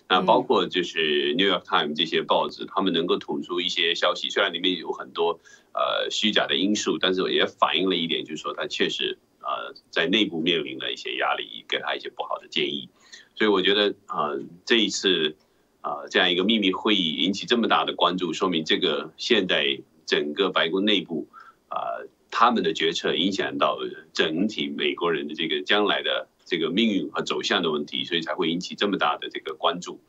[0.09, 5.39] 那包括就是 New York Times 这些报纸，他们能够捅出一些消息，虽然里面有很多
[5.73, 12.89] 呃虚假的因素，但是也反映了一点，就是说他确实呃在内部面临了一些压力，给他一些不好的建议。
[13.35, 15.35] 所以我觉得呃这一次
[15.81, 21.27] 呃这样一个秘密会议引起这么大的关注，说明这个现在整个白宫内部
[21.69, 23.79] 呃他们的决策影响到
[24.13, 26.27] 整体美国人的这个将来的。
[26.47, 29.99] 这个命运和走向的问题，所以才会引起这么大的这个关注，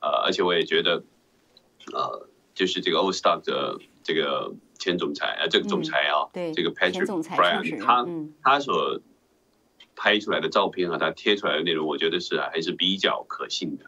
[0.00, 1.02] 呃，而且我也觉得，
[1.92, 8.34] 呃，就是这个 Overstock 的这个前总裁，呃，这个总裁啊，对，这个 Patrick 总裁创始 Bryan，他、嗯。
[8.42, 9.00] 他所
[9.96, 13.86] 拍出来的照片和他贴出来的内容，我觉得是还是比较可信的。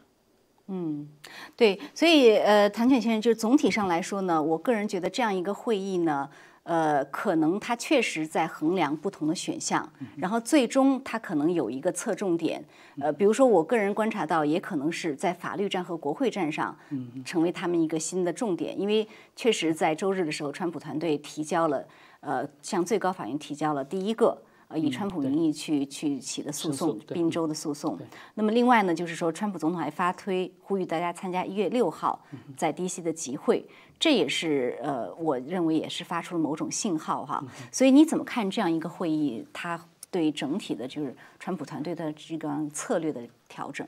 [0.66, 1.08] 嗯，
[1.56, 6.30] 对，所以呃，谭犬先生，就是总体上来说呢，我个人觉得这样一个会议呢，
[6.62, 12.64] 呃，可能他确实在衡量不同的选项，然后最终他可能有一个侧重点。
[13.00, 16.76] 呃，比如说我个人观察到，也可能是在法律战和国会战上，
[17.24, 18.78] 成为他们一个新的重点。
[18.78, 21.86] 因为确实在周日的时候，川普团队提交了，
[22.20, 24.42] 呃，向最高法院提交了第一个。
[24.70, 27.98] 呃，以川普名义去去起的诉讼，宾州的诉讼。
[28.34, 32.24] 那么另外呢，就是说，川普总统还发推呼吁大家参加一月六号
[32.56, 33.02] 在 D.C.
[33.02, 33.66] 的集会，
[33.98, 37.44] 这也是呃，我认为也是发出了某种信号哈。
[37.72, 39.44] 所以你怎么看这样一个会议？
[39.52, 43.84] 它对整体的就是川普团队的这个策略的调整？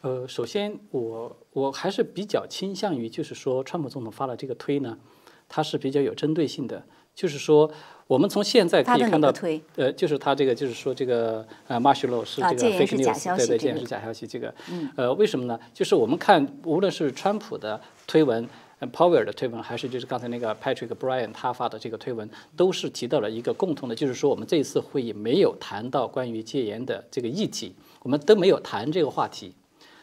[0.00, 4.98] 呃，首先我我还是比较倾向于，就是说，川普总统发了这个推呢，
[5.46, 6.86] 它是比较有针对性的。
[7.14, 7.70] 就是说，
[8.06, 9.32] 我们从现在可以看到，
[9.76, 14.26] 呃，就是他这个，就是说这个呃 m a r s h a l l 是这个 fake news，对对，这也是假消息。
[14.26, 14.54] 这个，
[14.96, 15.58] 呃，为什么呢？
[15.74, 18.48] 就是我们看，无论是川普的推文
[18.92, 29.52] ，Power 的推文，还是就是刚才那个 Patrick Bryan 他发的这个推文，都是提到了一个共同的，就是说我们这一次会议没有谈到关于戒严的这个议题，我们都没有谈这个话题。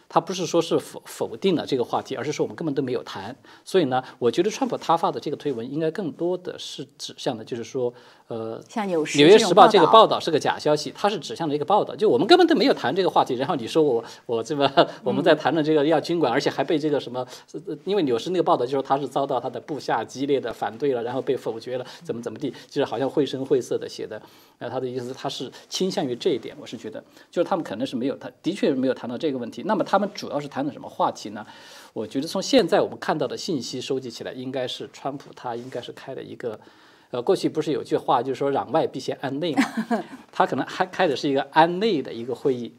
[0.10, 3.36] 他不是说是否否定了这个话题，而是说我们根本都没有谈。
[3.63, 7.93] 所以呢，我觉得川普他发的这个推文应该更多的是指向的，就是说。
[8.28, 13.36] 呃，像纽纽约时报这个报道是个假消息，它是指向了一个报道，就我们根本都没有谈这个话题。
[13.36, 14.70] 然后你说我我这个
[15.02, 17.26] 我们在谈论这个要军管，而且还被这个什么，
[17.86, 24.22] 因为纽斯那个报道就说他是遭到他的部下激烈的反对了，然后被否决了，怎么怎么地，就是好像绘声绘色的写的。
[24.60, 29.63] 那，他的意思他是倾向于这一点，我是觉得，就是他们可能是没有他，的确没有谈到这个问题。
[29.66, 31.46] 那么他们主要是谈的什么话题呢？
[31.94, 36.60] 我觉得从现在我们看到的信息收集起来，应该是川普他应该是开了一个。
[37.12, 39.63] 呃，过去不是有句话，就是说攘外必先安内嘛。
[40.32, 42.74] 他可能还开的是一个安内的一个会议，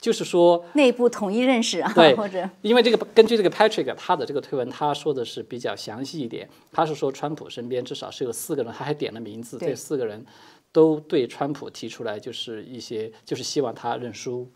[0.00, 6.48] 就是说内部统一认识啊，对，或者因为这个根据这个 Patrick 他的这个推文，他说的是比较详细一点。
[6.72, 10.24] 他是说川普身边至少是有四个人，他还点了名字，这四个人
[10.72, 14.46] 都对川普提出来就是一些就是希望他认输，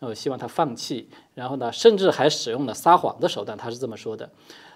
[0.00, 4.28] 呃，希望他放弃，然后呢，甚至还使用了撒谎的手段，他是这么说的。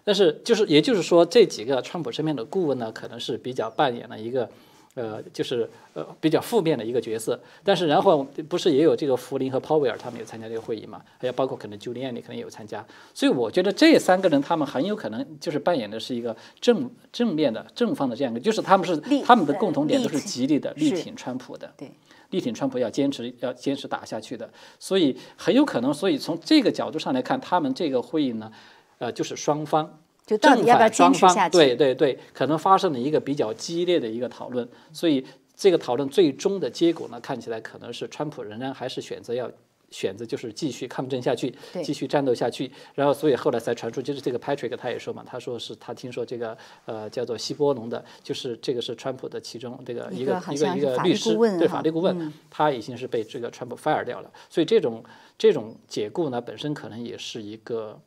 [0.05, 4.49] 但是，就是，也就是说，这几个川普身边的顾问呢，可能是比较扮演了一个，
[4.95, 7.39] 呃，就是呃比较负面的一个角色。
[7.63, 11.01] 但是，然后不是也有这个福林和鲍威尔他们有参加这个会议嘛？
[11.19, 12.85] 还有包括可能 Giuliani 可能也有参加。
[13.15, 21.93] 所以，我觉得这三个人他们很有可能就是扮演的是一个正正面的正方的这样一个，就是他们是他们的共同点都是极力的力挺川普的，对，
[22.33, 24.51] 力挺川普要坚持要坚持打下去的。
[24.81, 28.51] 所以很有可能，所以从这个角度上来看，他们这个会议呢。
[28.99, 31.59] 呃，就是双方就到底要不要坚持下去？
[31.59, 39.51] 对对对，可能发生了一个比较激烈的一个讨论，所以这个讨论最终的结果呢，看起来可能是川普仍然还是选择要
[39.93, 42.69] 选择就是继续抗争下去，继续战斗下去。
[42.95, 54.31] 然后，所以后来才传出，就是这个 Patrick 他也说嘛，他说是他听说这个呃叫做希波农的，就是这个是川普的其中这个一个一个一个律师，对法律顾问，他已经是被这个川普 fire 掉了。
[54.49, 55.05] 所以这种
[55.37, 58.01] 这种解雇呢，本身可能也是一个。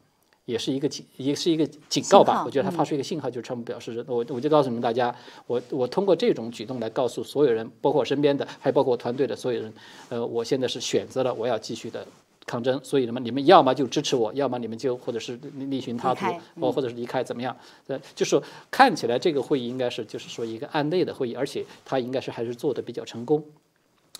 [0.46, 2.44] 也是一个警，也是一个警告吧。
[2.46, 5.14] 我觉得他发出一个信号，就是川普表示，我我就告诉你们大家，
[5.48, 9.74] 我我通过这种举动来告诉所有人，包括我身边的，还包括我团队的所有人，
[10.10, 12.06] 呃，我现在是选择了我要继续的
[12.46, 12.80] 抗争。
[12.84, 16.26] 所以，你们你们要么就支持我，要么你们就或者是另寻他途，
[16.62, 17.58] 或或者是离开怎么样？
[17.88, 23.44] 呃，就是看起来这个会议应该是就是说一个案内的会议，而且他应该是还是做的比较成功。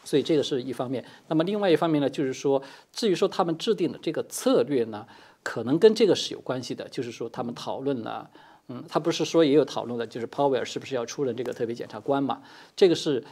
[0.04, 1.06] 所以这个是一方面。
[1.28, 2.62] 那么另外一方面呢，就是说
[2.92, 5.06] 至于说他们制定的这个策略呢？
[5.46, 8.32] 可能跟这个是有关系的，就是说他们讨论了，
[8.68, 12.42] 嗯，他不是说也有讨论的，就是 Powell 是不是要出任这个特别检察官嘛？
[12.76, 13.24] 这个是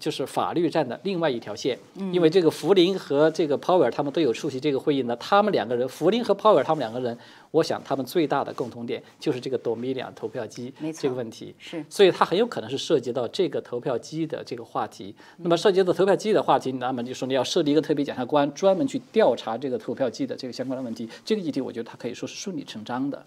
[0.00, 1.78] 就是法律战的另外一条线，
[2.12, 7.16] 因为这个福林和这个 Powell 他们都有出席这个会议呢，他们两个人，福林和 Powell 他们两个人。
[7.52, 15.14] 我想他们最大的共同点就是这个 Dominion 投票机这个问题，是，所以它很有可能是涉及到这个投票机的这个话题。
[15.36, 21.06] 那么涉及到投票机的话题，那么就说你要设立一个特别检察官，专门去调查这个投票机的这个相关的问题。
[21.26, 23.22] 这个议题，我觉得他可以说是顺理成章的。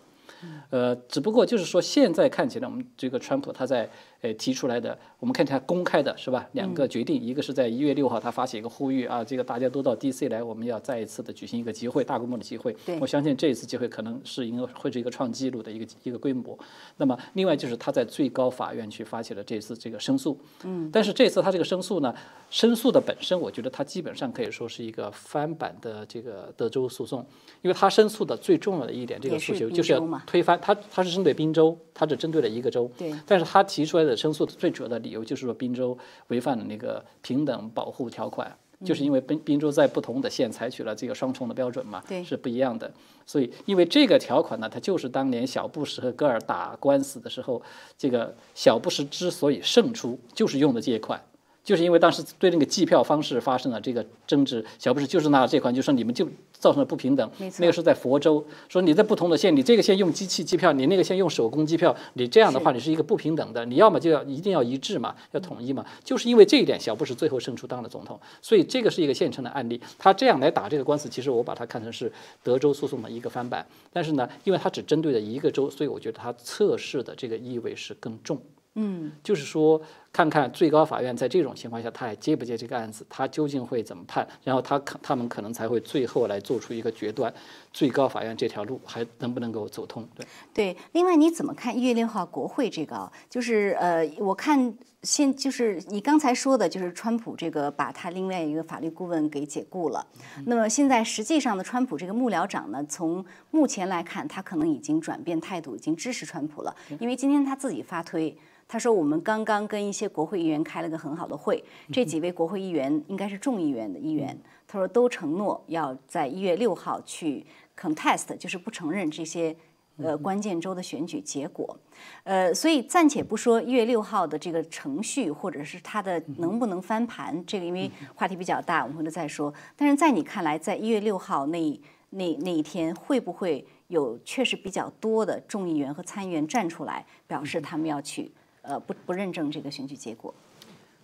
[0.70, 3.90] 呃，只不过就是说，现在看起来，我们这个川普他在
[4.26, 6.48] 呃提出来的，我们看他公开的是吧？
[6.54, 10.28] 两个决定，一个是在一月六号，他发起一个呼吁啊，这个大家都到 D.C.
[10.30, 12.76] 来，我们要再一次的举行一个集会，大规模的集会。
[13.00, 16.58] 我相信这一次集会可能是一个会是一个创纪录的一个一个规模。
[16.98, 20.38] 那么，另外就是他在最高法院去发起了这次这个申诉。
[20.64, 20.90] 嗯。
[20.92, 22.14] 但是这次他这个申诉呢，
[22.50, 27.26] 申诉的本身，我觉得他基本上可以说是一个翻版的这个德州诉讼，
[27.62, 32.90] 因为他申诉的最重要的一点，这个诉求就是要推翻他，他是针对宾州，他只针对了一个州。
[32.98, 33.14] 对。
[33.26, 35.98] 但是他提出来的申诉的最主要的理由就是说滨州
[36.28, 42.92] 违反了那个平等保护条款，就是因为滨滨州在不同的县采取了这个双重的标准嘛，是不一样的。
[43.26, 47.62] 所以因为这个条款呢，它就是当年小布什和戈尔打官司的时候，
[47.98, 51.22] 这个小布什之所以胜出，就是用的这一款。
[51.66, 57.30] 就是因为当时对那个计票方式发生了这个争执，小布什就是拿了这款，就说你们就造成了不平等。
[57.58, 65.84] 那个是在佛州，说你在不同的县，你这个县用机器计票，你那个县用手工计票，你这样的话你是一个不平等的，你要么就要一定要一致嘛，要统一嘛。
[66.04, 69.82] 就是因为这一点，小布什最后胜出当了总统，所以这个是一个现成的案例。
[69.98, 72.12] 他这样来打这个官司，其实我把它看成是
[72.44, 78.40] 德州诉讼的一个翻版，但是呢，因为它只针对了一个州，所以我觉得它测试的这个意味是更重。
[78.78, 87.34] 嗯，就是说，看看最高法院在这种情况下，他还接不接这个案子，他究竟会怎么判，然后他可他们可能才会最后来做出一个决断，
[87.72, 90.06] 最高法院这条路还能不能够走通？
[90.14, 90.78] 对，对。
[90.92, 93.12] 另外，你怎么看一月六号国会这个啊？
[93.30, 100.06] 就是呃，我看现就是你刚才说的，就是川普这个把他另外一个法律顾问给解雇了。
[100.48, 108.38] 那么现在实际上呢，川普这个幕僚长呢，从目前来看，他可能已经转变态度，已经支持川普了，因为今天他自己发推。
[108.68, 114.38] 他说：“我们刚刚跟一些国会议员开了个很好的会，这几位国会议员应该是众议员的议员。
[114.68, 117.46] 他说都承诺要在一月六号去
[117.80, 119.56] contest，就是不承认这些
[119.98, 121.78] 呃关键州的选举结果。
[122.24, 129.54] 呃，所以暂且不说一月六号的这个程序，或者是他的能不能翻盘，这个因为话题比较大，我们回头再说。
[129.76, 138.32] 但是在你看来，在一月六号那那那一天，会不会有确实比较多的众议员和参议员站出来，表示他们要去？”
[138.68, 140.34] 呃，不不认证这个选举结果。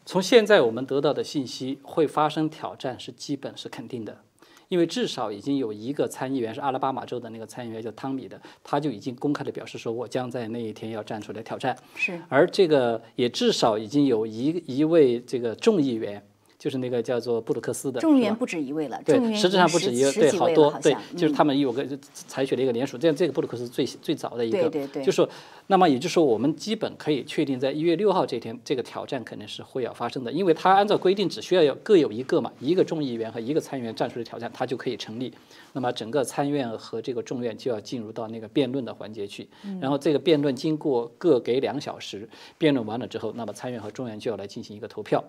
[0.05, 4.24] 从现在我们得到的信息，会发生挑战是基本是肯定的，
[4.68, 11.78] 因为至少已经有一个参议员是阿拉巴马州的那个参议员叫汤米的，他就已经公开的表示说，我将在那一天要站出来挑战。
[11.95, 12.20] 是。
[12.30, 16.24] 而这个也至少已经有一一位这个众议员。
[16.62, 21.84] 就是那个叫做布鲁克斯的，众议员不止一位了，对，实质上不止一位，对，好多，对，就是他们有个
[22.14, 25.28] 采取了一个联署，这样这个布鲁克斯最最早的一个，对对对，就是，
[25.66, 35.34] 那么也就是说，我们基本可以确定，在一月六号这天，这个挑战肯定是会要发生的，因为他按照规定只需要有各有一个嘛，一个众议员和一个参议员站出来挑战，他就可以成立。
[35.74, 39.47] 那么整个参院和这个众院就要进入到那个辩论的环节去，
[39.80, 45.24] 然后这个辩论经过各给两小时，辩论完了之后，那么参院和众院就要来进行一个投票。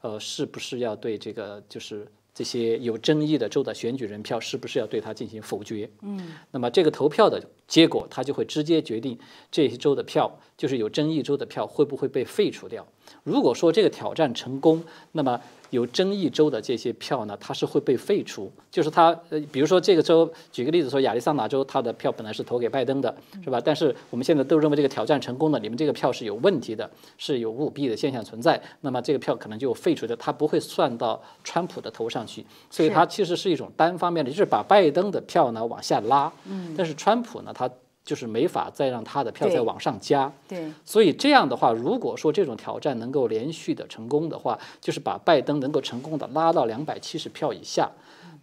[0.00, 5.88] 呃，是不是要对这个就是这些有争议的州的选举人票，是不是要对它进行否决？
[6.02, 9.18] 嗯，那么这个投票的结果，它就会直接决定
[9.50, 12.86] 这一州的票，就是有争议州的票会不会被废除掉。
[13.22, 15.40] 如果说这个挑战成功，那么。
[15.70, 18.50] 有争议州的这些票呢，它是会被废除。
[18.70, 23.12] 就是它，呃，比如说这个州，举个例子说，亚利桑那州，它的票本来是投给拜登的，
[23.42, 23.60] 是吧？
[23.62, 26.88] 但是我们现在都认为这个挑战成功了，你们这个票是有问题的，
[27.18, 32.46] 是有舞弊的现象存在，那么这个票可能就废除掉，它不会算到川普的头上去。
[32.70, 36.32] 所以它其实是一种单方面的，就是把拜登的票呢往下拉。
[36.44, 36.72] 嗯。
[36.78, 37.55] 但是川普呢，他。
[38.06, 47.90] 就是没法再让他的票再往上加，对，所以这样的话，如果说这种挑战能够连续的成功的话，就是把拜登能够成功的拉到两百七十票以下，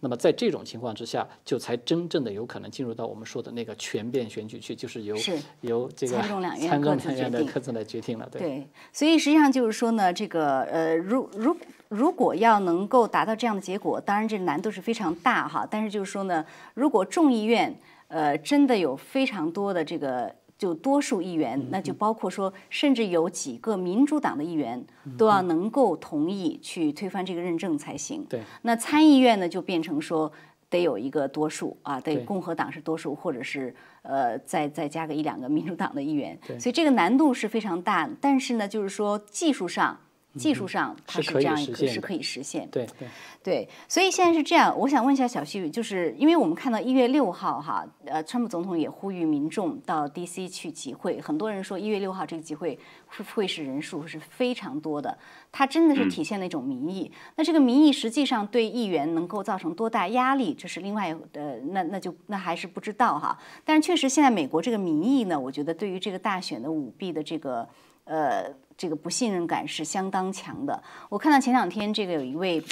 [0.00, 5.16] 那么在这种情况之下，就才真正的有可能进入到我们说的那个全变选举区，就是由
[5.62, 8.38] 由这个参众两院参众两院的各自来决定了，对。
[8.42, 11.56] 对，所以实际上就是说呢，这个呃，如如
[11.88, 16.44] 如果要能够达到这样的结果，当然这难度是非常大哈，但是就是说呢，
[16.74, 17.74] 如果众议院。
[18.08, 24.84] 呃，真的有非常多的这个，就多数议员，那就包括说，甚至有几个民主党的议员
[25.18, 28.24] 都要能够同意去推翻这个认证才行。
[28.28, 28.40] 对。
[28.62, 30.30] 那参议院呢，就变成说
[30.70, 36.38] 得有一个多数啊，得共和党是多数，或者是呃，再再加个一两个民主党的议员。
[36.60, 39.98] 所以这个难度是非常大，但是呢，就是说技术上。
[40.36, 43.08] 技术上它是这样一个是可以实现，对对
[43.42, 44.76] 对，所以现在是这样。
[44.78, 50.48] 我想问一下小旭，就是因为我们看到一月六号哈，呃，川普总统也呼吁民众到 D.C.
[50.48, 55.16] 去集会，很多人说一月六号这个集会会会是人数是非常多的，
[55.52, 57.10] 它真的是体现了一种民意。
[57.36, 63.38] 那这个民意实际上对议员能够造成多大压力，这是另外呃，那那就那还是不知道哈。
[63.64, 67.68] 但是确实现在美国这个民意呢，我觉得对于这个大选的舞弊的这个
[68.04, 68.52] 呃。
[68.76, 70.82] 这个不信任感是相当强的。
[71.08, 72.62] 我看到前两天，这个有一位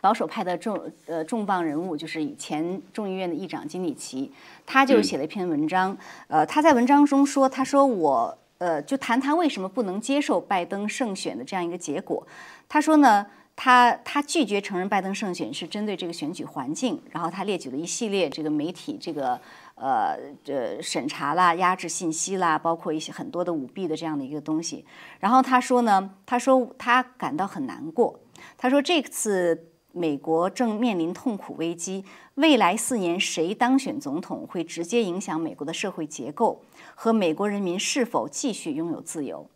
[0.00, 4.32] 保守派的重呃重磅人物，就是以前众议院的议长金里奇，
[4.66, 5.96] 他就写了一篇文章。
[6.26, 12.26] 呃，他在文章中说，他说我呃就谈谈为什么不能接受拜登胜选的这样一个结果。
[12.68, 19.40] 他说呢，他他拒绝承认拜登胜选是针对这个选举环境，然后他列举了一系列这个媒体这个。
[19.74, 24.84] 呃，这审查啦、压制信息啦，包括一些很多的舞弊的这样的一个东西。
[25.18, 28.20] 然后他说呢，他说他感到很难过。
[28.56, 32.04] 他说这次美国正面临痛苦危机，
[32.34, 36.62] 未来四年谁当选总统会直接影响美国的社会结构
[36.94, 39.48] 和美国人民是否继续拥有自由。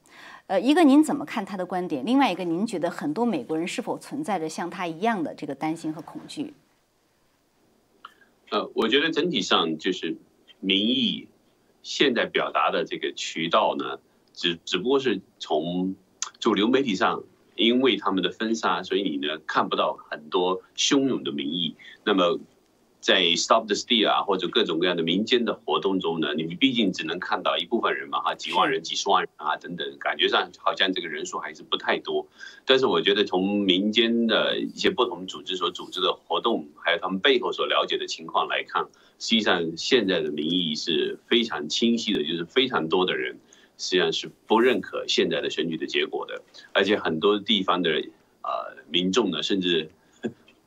[0.49, 2.05] 呃，一个您怎么看他的观点？
[2.07, 6.55] 另外一个，您觉得很多美国人是否存在着像他一样的这个担心和恐惧？
[8.51, 10.17] 呃，我觉得整体上就是
[10.61, 11.29] 民意
[11.83, 13.99] 现在表达的这个渠道呢，
[14.33, 15.95] 只只不过是从
[16.39, 17.25] 主流媒体上。
[17.59, 21.75] 因为他们的封杀，所以你呢看不到很多汹涌的民意。
[22.05, 22.39] 那么，
[23.07, 32.27] 在 Stop the Steal 啊或者各种各样的民间的活动中呢，你毕竟只能看到一部分人嘛，哈，几万人、几十万人啊等等，感觉上好像这个人数还是不太多。
[32.65, 38.83] 但是我觉得从民间的一些不同组织所组织的活动，还有他们背后所了解的情况来看，
[39.21, 43.39] 实际上现在的民意是非常清晰的，就是非常多的人。
[43.79, 46.43] 实际上是不认可现在的选举的结果的，
[46.73, 47.91] 而且很多地方的
[48.43, 49.91] 呃民众呢，甚至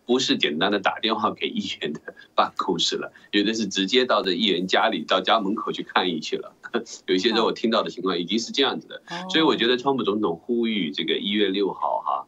[0.09, 2.01] 不是简单的打电话给议员的
[2.33, 6.55] 办公室了， 有的是直接到这议员家里到家门口去抗议去了。
[7.05, 12.27] 有一些在我听到的情况已经是这样子的，所以我觉得川普总统呼吁这个一月六号哈，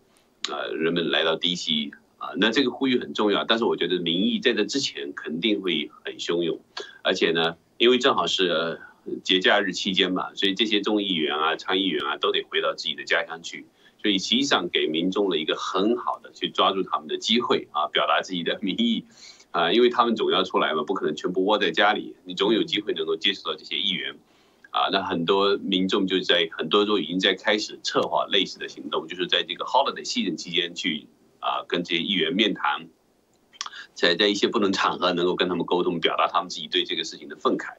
[0.54, 6.60] 呃人们来到 DC 啊，那这个呼吁很重要，但是我觉得民意在这之前肯定会很汹涌，
[7.02, 8.80] 而且呢，因为正好是。
[9.24, 13.66] 节假日期间嘛，所以这些众议员啊、参议员啊都得回到自己的家乡去，
[14.02, 19.06] 所以实际上给民众了一个很好的去抓住他们的机会啊，表达自己的民意
[19.52, 24.16] 啊，因为他们总要出来嘛，不可能全部窝在家里，你总有机会能够接触到这些议员
[24.72, 24.90] 啊。
[24.92, 31.08] 那很多民众就在很多都已经在开始策划类似的行动，就是在这个 holiday 期间去
[31.40, 32.88] 啊跟这些议员面谈，
[33.94, 37.76] 在在一些不同场合能够跟他们沟通，表达他们自己对这个事情的愤慨。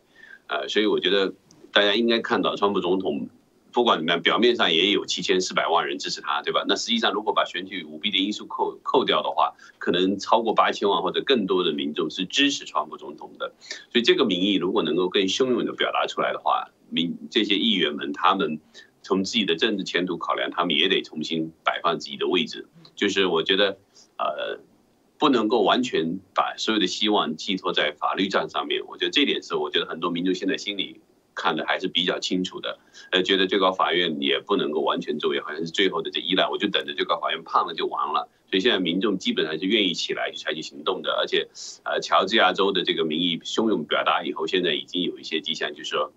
[0.47, 1.33] 呃，所以我觉得
[1.73, 3.29] 大家应该看到，川普总统
[3.73, 6.64] 不管怎么样，表面上也有七千四百万人支持他，对吧？
[6.68, 13.53] 那实际上如果把选举舞弊的因素扣扣掉的话，可能超过八千万或者更多的民众是支持川普总统的。
[13.91, 18.61] 所以这个民意如果能够更汹涌的表达出来的话，民这些议员们他们
[19.03, 22.68] 从自己的政治前途考量，他们也得重新摆放自己的位置。
[22.95, 23.79] 就是我觉得，
[24.18, 24.61] 呃。
[25.18, 31.01] 不能够完全把所有的希望寄托在法律战上面，我觉得这点是我觉得很多民众现在心里
[31.35, 32.78] 看的还是比较清楚的，
[33.11, 41.49] 呃，觉得最高法院也不能够完全作为好像是最后的这依赖，我就等着最高法院判了就完了，所以现在民众基本上是愿意起来去采取行动的，而且，
[41.85, 46.12] 呃，乔治亚州的这个民意汹涌表达以后，现在已经有一些迹象，就是说，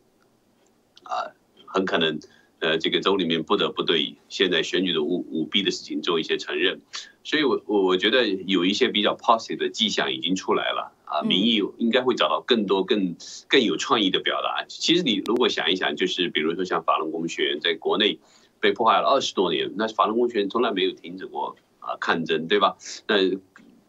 [1.03, 1.33] 啊，
[1.65, 2.19] 很可能。
[2.59, 6.79] 呃，这个州里面不得不对现在选举的舞舞弊的事情做一些承认，
[7.21, 13.15] 所以我我我觉得有一些比较 positive 的迹象已经出来了啊，民意应该会找到更多更
[13.47, 14.65] 更有创意的表达。
[14.67, 18.19] 其实你如果想一想，就是比如说像法轮功学院在国内
[18.59, 22.75] 被迫害了二十多年，那法轮功学院从来没有停止过啊抗争，对吧？
[23.07, 23.15] 那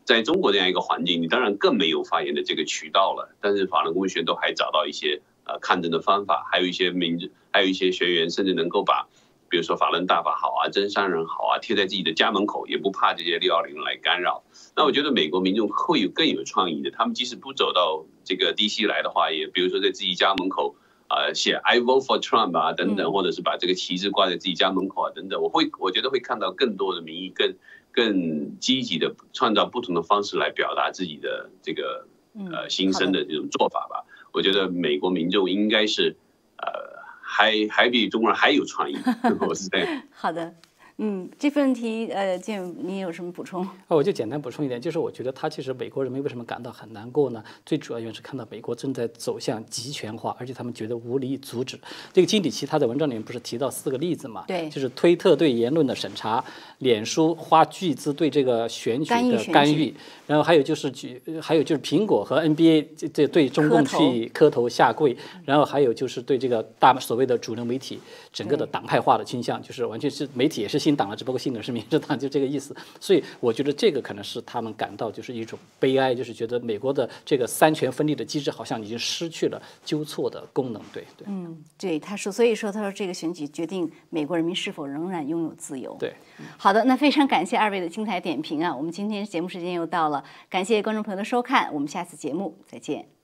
[0.05, 3.35] 在中国这样一个环境，你当然更没有发言的这个渠道了。
[3.41, 5.21] 但是法轮功学院都还找到一些。
[5.49, 9.07] 呃，抗争的方法，还有一些民，还有一些学员，甚至能够把，
[9.49, 14.43] 比如说法轮大法好啊，真善人好啊，贴在自己的家门口，也不怕这些六幺零来干扰。
[14.75, 20.75] 那我觉得美国民众会有更有创意的，他们即使不走到这个 DC 来的话，也比如说在自己家门口，
[21.09, 27.55] 呃，写 I vote for Trump 啊等等，或者是把这个旗帜挂在自己家门口啊等等，我会我觉得会看到更多的民意，更
[27.93, 32.07] 更积极的创造不同的方式来表达自己的这个
[32.51, 34.05] 呃心声的这种做法吧。
[34.33, 36.15] 我觉得美国民众应该是，
[36.59, 36.96] 呃，
[37.29, 38.97] 还还比中国人还有创意，
[39.41, 40.03] 我是这样。
[40.15, 40.55] 好的。
[40.99, 43.63] 嗯，这份问题，呃，建你有什么补充？
[43.63, 47.45] 啊，我就简单补充一点，就是我觉得他其实美国人民为什么感到很难过呢？
[47.67, 51.79] 最主要原因是看到美国正在走向集权化，而且他们觉得无力阻止。
[52.15, 54.45] 这个金里奇他在文章里面不是提到四个例子嘛？
[54.49, 56.43] 对，就是推特对言论的审查，
[56.79, 59.95] 脸书花巨资对这个选举的干预，
[60.27, 68.01] 然后还有就是举，还有就是苹果和 NBA 这这对中共去磕头下跪，然后还有就是对这个大所谓的主流媒体
[68.33, 70.86] 整个的党派化的倾向，就是完全是媒体也是。
[70.87, 72.77] 新党了，只不过新的是民主党，就这个意思。
[73.01, 80.81] 所以我觉得这个可能是他们感到就是一种悲哀，就是觉得美国的这个三权分立的机制好像已经失去了纠错的功能。
[80.93, 81.27] 对对。
[81.29, 85.97] 嗯，对，他说，所以说他说这个选举决定美国人民是否仍然拥有自由。
[85.99, 86.15] 对。
[86.57, 88.73] 好的，那非常感谢二位的精彩点评啊！
[88.73, 93.16] 我们今天节目时间又到了，感谢观众朋友的收看，我们下次节目再见。